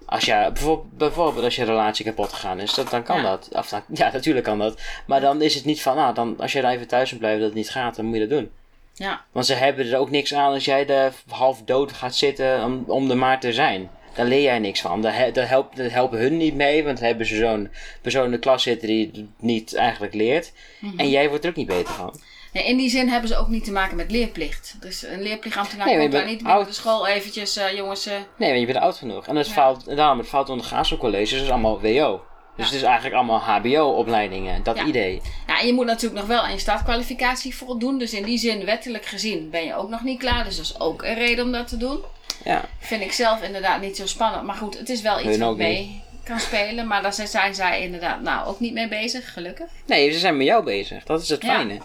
[0.05, 3.23] Als je, bijvoorbeeld, bijvoorbeeld als je relatie kapot gegaan is, dat, dan kan Ja.
[3.23, 3.49] dat.
[3.51, 4.81] Of dan, ja, natuurlijk kan dat.
[5.05, 7.39] Maar dan is het niet van, nou, dan, als je dan even thuis moet blijven
[7.41, 8.51] dat het niet gaat, dan moet je dat doen.
[8.93, 9.21] Ja.
[9.31, 12.83] Want ze hebben er ook niks aan als jij er half dood gaat zitten om,
[12.87, 13.89] om er maar te zijn.
[14.15, 15.01] Daar leer jij niks van.
[15.01, 17.69] Daar, daar, helpt, daar helpen hun niet mee, want dan hebben ze zo'n
[18.01, 20.51] persoon in de klas zitten die het niet eigenlijk leert.
[20.79, 20.99] Mhm.
[20.99, 22.19] En jij wordt er ook niet beter van.
[22.53, 24.75] Nee, in die zin hebben ze ook niet te maken met leerplicht.
[24.79, 26.67] Dus een leerplichtambtenaar Nee, komt daar niet binnen oud.
[26.67, 28.05] de school eventjes, eh, jongens.
[28.05, 29.27] eh, Nee, want je bent oud genoeg.
[29.27, 29.53] En dat Ja.
[29.53, 32.21] valt, daarom, het valt onder Gaasel College, dus allemaal WO.
[32.57, 34.85] Dus het is eigenlijk allemaal HBO-opleidingen, dat Ja.
[34.85, 35.21] idee.
[35.47, 37.97] Ja, en je moet natuurlijk nog wel aan je startkwalificatie voldoen.
[37.97, 40.43] Dus in die zin, wettelijk gezien, ben je ook nog niet klaar.
[40.43, 41.99] Dus dat is ook een reden om dat te doen.
[42.43, 42.61] Ja.
[42.79, 44.43] Vind ik zelf inderdaad niet zo spannend.
[44.43, 46.87] Maar goed, het is wel iets wat mee kan spelen.
[46.87, 49.67] Maar daar zijn zij inderdaad nou ook niet mee bezig, gelukkig.
[49.85, 51.03] Nee, ze zijn met jou bezig.
[51.03, 51.53] Dat is het Ja.
[51.55, 51.77] fijne.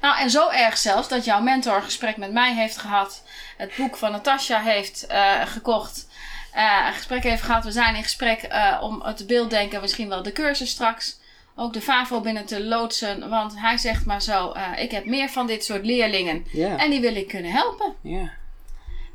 [0.00, 3.22] Nou, en zo erg zelfs dat jouw mentor een gesprek met mij heeft gehad.
[3.56, 6.06] Het boek van Natasja heeft eh, gekocht.
[6.52, 7.64] eh, een gesprek heeft gehad.
[7.64, 11.18] We zijn in gesprek eh, om het beelddenken, misschien wel de cursus straks.
[11.56, 13.28] Ook de FAVO binnen te loodsen.
[13.28, 16.46] Want hij zegt maar zo, ik heb meer van dit soort leerlingen.
[16.76, 17.94] En die wil ik kunnen helpen.
[18.02, 18.30] Ja.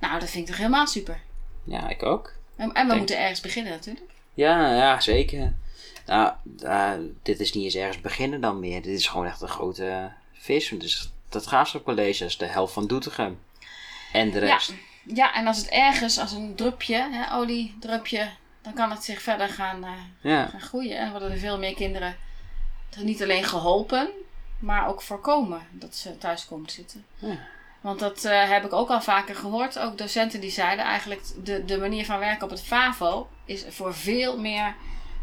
[0.02, 1.20] Nou, dat vind ik toch helemaal super.
[1.64, 2.34] Ja, ik ook.
[2.56, 4.06] En, en we Denk- moeten ergens beginnen natuurlijk.
[4.34, 5.54] Ja, ja, zeker.
[6.06, 6.34] Nou,
[6.64, 6.91] eh,
[7.24, 8.82] dit is niet eens ergens beginnen dan meer.
[8.82, 10.70] Dit is gewoon echt een grote vis.
[10.70, 13.39] Dus dat Graafschap College is de helft van Doetinchem.
[14.14, 14.74] En de rest.
[15.04, 18.30] ja, en als het ergens als een drupje, hè, oliedrupje,
[18.62, 19.91] dan kan het zich verder gaan, eh,
[20.22, 20.45] Ja.
[20.45, 20.97] gaan groeien.
[20.97, 22.16] En worden er veel meer kinderen
[22.97, 24.10] er niet alleen geholpen,
[24.60, 27.06] maar ook voorkomen dat ze thuis komen te zitten.
[27.20, 27.38] Ja.
[27.82, 29.80] Want dat eh, heb ik ook al vaker gehoord.
[29.80, 33.94] Ook docenten die zeiden eigenlijk de, de manier van werken op het FAVO is voor
[33.94, 34.76] veel meer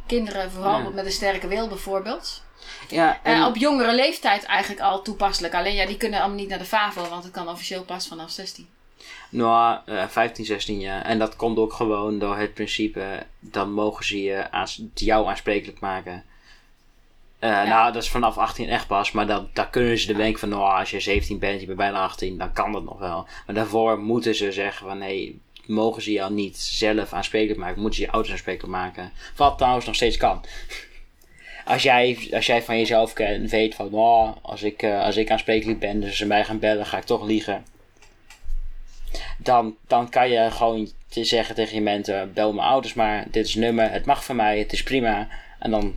[0.07, 0.89] kinderen, vooral Ja.
[0.89, 2.43] met een sterke wil bijvoorbeeld.
[2.89, 5.55] Ja, En en, op jongere leeftijd eigenlijk al toepasselijk.
[5.55, 8.31] Alleen ja, die kunnen allemaal niet naar de FAVO, want het kan officieel pas vanaf
[8.31, 8.69] 16.
[9.31, 11.03] nou, eh, 15, 16 jaar.
[11.03, 15.81] En dat komt ook gewoon door het principe, dan mogen ze je aans- jou aansprekelijk
[15.81, 16.25] maken.
[17.39, 20.41] Eh, Nou, dat is vanaf 18 echt pas, maar dat, daar kunnen ze de denken
[20.41, 23.27] van, nou, als je 17 bent, je bent bijna 18, dan kan dat nog wel.
[23.47, 27.99] Maar daarvoor moeten ze zeggen van, nee, mogen ze jou niet zelf aansprekelijk maken, moeten
[27.99, 29.13] ze je ouders aansprekelijk maken.
[29.37, 30.45] Wat trouwens nog steeds kan.
[31.65, 33.15] Als jij, als jij van jezelf
[33.49, 36.87] weet van, oh, als, ik, eh, als ik aansprekelijk ben, dus ze mij gaan bellen,
[36.87, 37.65] ga ik toch liegen.
[39.39, 43.47] Dan, dan kan je gewoon te zeggen tegen je mensen, bel mijn ouders maar, dit
[43.47, 45.29] is het nummer, het mag van mij, het is prima.
[45.59, 45.95] En dan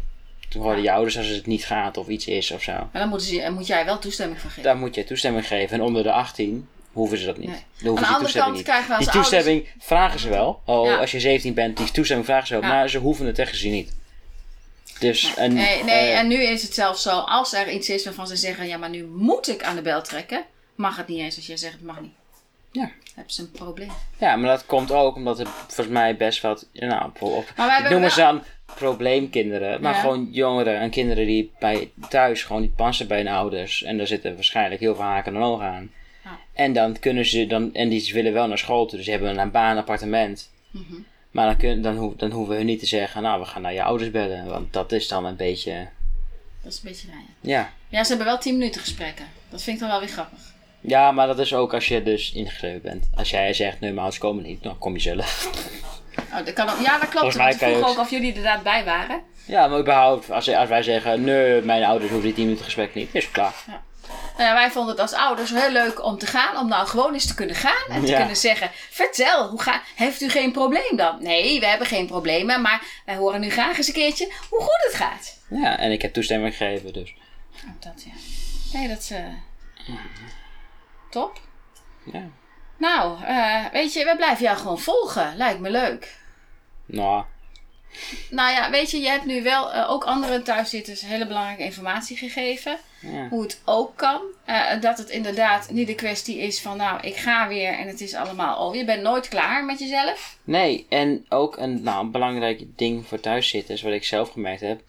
[0.53, 2.71] horen je ouders als het niet gaat of iets is of zo.
[2.71, 4.63] Maar dan moeten ze, moet jij wel toestemming van geven.
[4.63, 5.77] Daar moet je toestemming geven.
[5.77, 7.49] En onder de 18 hoeven ze dat niet.
[7.49, 7.57] Nee.
[7.77, 8.65] Dan hoeven Aan de andere toestemming kant niet.
[8.65, 10.61] krijgen we als Die ouders- toestemming vragen ze wel.
[10.65, 10.95] Oh, Ja.
[10.97, 12.61] als je 17 bent, die toestemming vragen ze wel.
[12.63, 12.67] Ja.
[12.69, 13.91] Maar ze hoeven het tegen ze niet.
[14.99, 18.03] Dus, en, Nee, nee eh, en nu is het zelfs zo, als er iets is
[18.05, 20.43] waarvan ze zeggen, ja, maar nu moet ik aan de bel trekken,
[20.75, 22.11] mag het niet eens als jij zegt het mag niet.
[22.71, 22.91] Ja.
[23.15, 23.91] Hebben ze een probleem.
[24.17, 26.67] Ja, maar dat komt ook omdat er volgens mij best wat...
[26.73, 28.43] Nou, op, Maar noem ze dan
[28.75, 29.81] probleemkinderen.
[29.81, 29.99] Maar Ja.
[29.99, 33.83] gewoon jongeren en kinderen die bij thuis gewoon niet passen bij hun ouders.
[33.83, 35.91] En daar zitten waarschijnlijk heel veel haken en ogen aan.
[36.23, 36.37] Ja.
[36.53, 37.47] En dan kunnen ze...
[37.47, 38.97] Dan, en die willen wel naar school toe.
[38.97, 40.49] Dus ze hebben een baan, een appartement.
[40.71, 40.93] Mhm.
[41.31, 43.21] Maar dan, kun, dan, hoef, dan hoeven hun niet te zeggen...
[43.21, 44.45] Nou, we gaan naar je ouders bellen.
[44.45, 45.87] Want dat is dan een beetje...
[46.63, 47.29] Dat is een beetje rijden.
[47.41, 47.73] Ja.
[47.87, 49.25] Ja, ze hebben wel 10 minuten gesprekken.
[49.49, 50.50] Dat vind ik dan wel weer grappig.
[50.81, 53.09] Ja, maar dat is ook als je dus ingeschreven bent.
[53.15, 54.63] Als jij zegt, nee, mijn ouders komen niet.
[54.63, 55.49] Dan kom je zelf.
[56.31, 57.35] Oh, dat kan ook, ja, dat klopt.
[57.35, 59.21] Ik vroeg ook- of jullie er inderdaad bij waren.
[59.45, 62.93] Ja, maar überhaupt, als, als wij zeggen, nee, mijn ouders hoeven die 10 minuten gesprek
[62.95, 63.53] niet, is het klaar.
[64.37, 66.57] Nou ja, wij vonden het als ouders heel leuk om te gaan.
[66.57, 67.85] Om nou gewoon eens te kunnen gaan.
[67.95, 68.17] En te Ja.
[68.17, 71.17] kunnen zeggen, vertel, hoe ga, heeft u geen probleem dan?
[71.23, 72.61] Nee, we hebben geen problemen.
[72.61, 75.37] Maar wij horen nu graag eens een keertje hoe goed het gaat.
[75.49, 77.13] Ja, en ik heb toestemming gegeven, dus.
[77.55, 78.11] Oh, dat ja.
[78.79, 79.19] Nee, dat is eh,
[81.11, 81.39] top.
[82.03, 82.29] Ja.
[82.77, 85.35] Nou, eh, weet je, we blijven jou gewoon volgen.
[85.35, 86.19] Lijkt me leuk.
[86.85, 87.23] Nou,
[88.29, 92.17] Nou ja, weet je, je hebt nu wel eh, ook andere thuiszitters hele belangrijke informatie
[92.17, 92.77] gegeven.
[93.01, 93.27] ja.
[93.27, 94.21] Hoe het ook kan.
[94.45, 98.01] Eh, dat het inderdaad niet de kwestie is van, nou, ik ga weer en het
[98.01, 100.37] is allemaal, oh, je bent nooit klaar met jezelf.
[100.43, 104.81] Nee, en ook een, nou, een belangrijk ding voor thuiszitters, wat ik zelf gemerkt heb.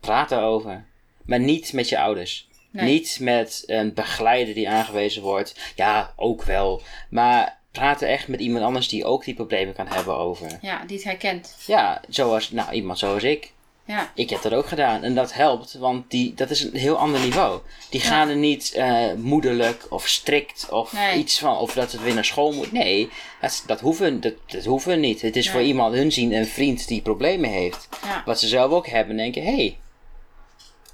[0.00, 0.84] Praat erover.
[1.24, 2.48] Maar niet met je ouders.
[2.76, 2.92] Nee.
[2.92, 5.54] Niet met een begeleider die aangewezen wordt.
[5.74, 6.82] Ja, ook wel.
[7.10, 10.58] Maar praat er echt met iemand anders die ook die problemen kan hebben over.
[10.62, 11.54] Ja, die het herkent.
[11.66, 13.54] Ja, zoals, nou, iemand zoals ik.
[13.84, 16.96] Ja, Ik heb dat ook gedaan en dat helpt, want die, dat is een heel
[16.98, 17.60] ander niveau.
[17.90, 18.06] Die Ja.
[18.06, 21.18] gaan er niet eh, moederlijk of strikt of Nee.
[21.18, 22.72] iets van, of dat het weer naar school moet.
[22.72, 23.08] Nee,
[23.40, 25.22] dat, dat, hoeven, dat, dat hoeven niet.
[25.22, 25.54] Het is Nee.
[25.54, 27.88] voor iemand, hun zien een vriend die problemen heeft.
[28.04, 28.22] ja.
[28.24, 29.76] Wat ze zelf ook hebben en denken, hé, hey,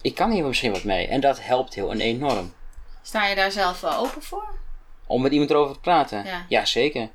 [0.02, 1.06] ik kan hier misschien wat mee.
[1.06, 2.52] En dat helpt heel enorm.
[3.02, 4.48] Sta je daar zelf wel open voor?
[5.06, 6.24] Om met iemand erover te praten.
[6.48, 6.64] Ja.
[6.64, 7.08] zeker.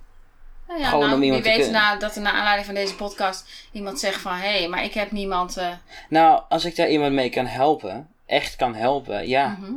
[0.67, 2.75] Nou ja, Gewoon nou, om iemand wie te weet na, dat er naar aanleiding van
[2.75, 4.33] deze podcast iemand zegt van...
[4.33, 5.57] Hé, hey, maar ik heb niemand...
[5.57, 5.71] eh,
[6.09, 9.73] Nou, als ik daar iemand mee kan helpen, echt kan helpen, ja, mhm.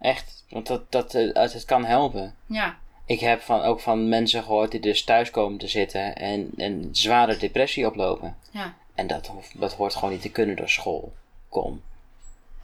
[0.00, 0.44] echt.
[0.48, 2.34] Want dat, dat, eh, het kan helpen.
[2.46, 6.50] Ja, Ik heb van, ook van mensen gehoord die dus thuis komen te zitten en
[6.56, 8.36] een zware depressie oplopen.
[8.50, 8.74] ja.
[8.94, 11.12] En dat, dat hoort gewoon niet te kunnen door school.
[11.48, 11.82] Kom.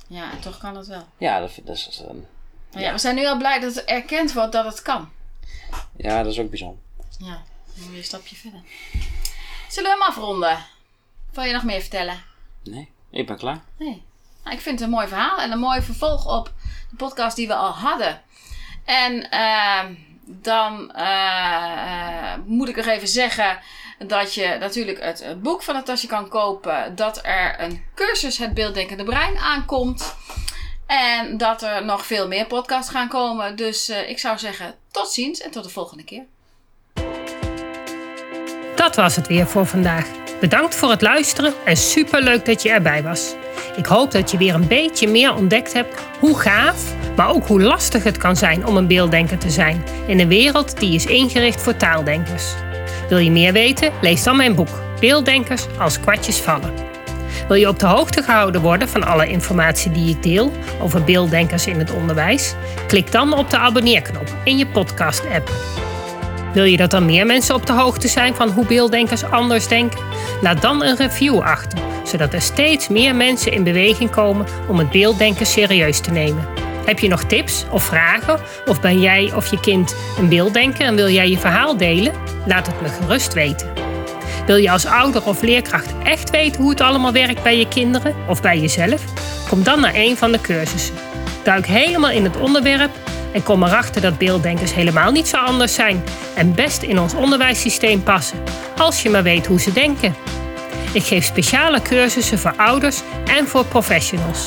[0.08, 1.06] Ja, en toch kan het wel.
[1.18, 2.02] Ja, dat, dat is,
[2.72, 5.08] Maar ja, we zijn nu al blij dat het erkend wordt dat het kan.
[5.96, 6.78] ja, dat is ook bijzonder.
[7.18, 7.42] Ja,
[7.74, 8.60] dan moet je een stapje verder.
[9.68, 10.58] Zullen we hem afronden?
[11.32, 12.22] Wil je nog meer vertellen?
[12.64, 13.60] Nee, ik ben klaar.
[13.78, 14.02] Nee.
[14.44, 16.52] Nou, ik vind het een mooi verhaal en een mooi vervolg op
[16.90, 18.22] de podcast die we al hadden.
[18.84, 19.94] En ehm,
[20.24, 23.58] dan eh, eh, moet ik nog even zeggen
[24.06, 26.96] dat je natuurlijk het eh, boek van Natasja kan kopen.
[26.96, 30.16] Dat er een cursus Het Beelddenkende Brein aankomt.
[30.86, 33.56] En dat er nog veel meer podcasts gaan komen.
[33.56, 36.24] Dus eh, ik zou zeggen tot ziens en tot de volgende keer.
[38.76, 40.06] Dat was het weer voor vandaag.
[40.40, 43.34] Bedankt voor het luisteren en superleuk dat je erbij was.
[43.76, 47.62] Ik hoop dat je weer een beetje meer ontdekt hebt hoe gaaf, maar ook hoe
[47.62, 51.62] lastig het kan zijn om een beelddenker te zijn in een wereld die is ingericht
[51.62, 52.54] voor taaldenkers.
[53.08, 53.92] Wil je meer weten?
[54.00, 54.68] Lees dan mijn boek
[55.00, 56.72] Beelddenkers als kwartjes vallen.
[57.48, 61.66] Wil je op de hoogte gehouden worden van alle informatie die ik deel over beelddenkers
[61.66, 62.54] in het onderwijs?
[62.86, 65.50] Klik dan op de abonneerknop in je podcast-app.
[66.52, 70.00] Wil je dat dan meer mensen op de hoogte zijn van hoe beelddenkers anders denken?
[70.40, 74.90] Laat dan een review achter, zodat er steeds meer mensen in beweging komen om het
[74.90, 76.67] beelddenken serieus te nemen.
[76.88, 78.40] Heb je nog tips of vragen?
[78.66, 82.12] Of ben jij of je kind een beelddenker en wil jij je verhaal delen?
[82.46, 83.72] Laat het me gerust weten.
[84.46, 88.14] Wil je als ouder of leerkracht echt weten hoe het allemaal werkt bij je kinderen
[88.28, 89.04] of bij jezelf?
[89.48, 90.94] Kom dan naar een van de cursussen.
[91.42, 92.90] Duik helemaal in het onderwerp
[93.32, 98.02] en kom erachter dat beelddenkers helemaal niet zo anders zijn en best in ons onderwijssysteem
[98.02, 98.38] passen,
[98.76, 100.14] als je maar weet hoe ze denken.
[100.92, 104.46] Ik geef speciale cursussen voor ouders en voor professionals.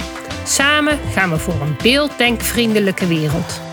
[0.43, 3.70] Samen gaan we voor een beelddenkvriendelijke wereld.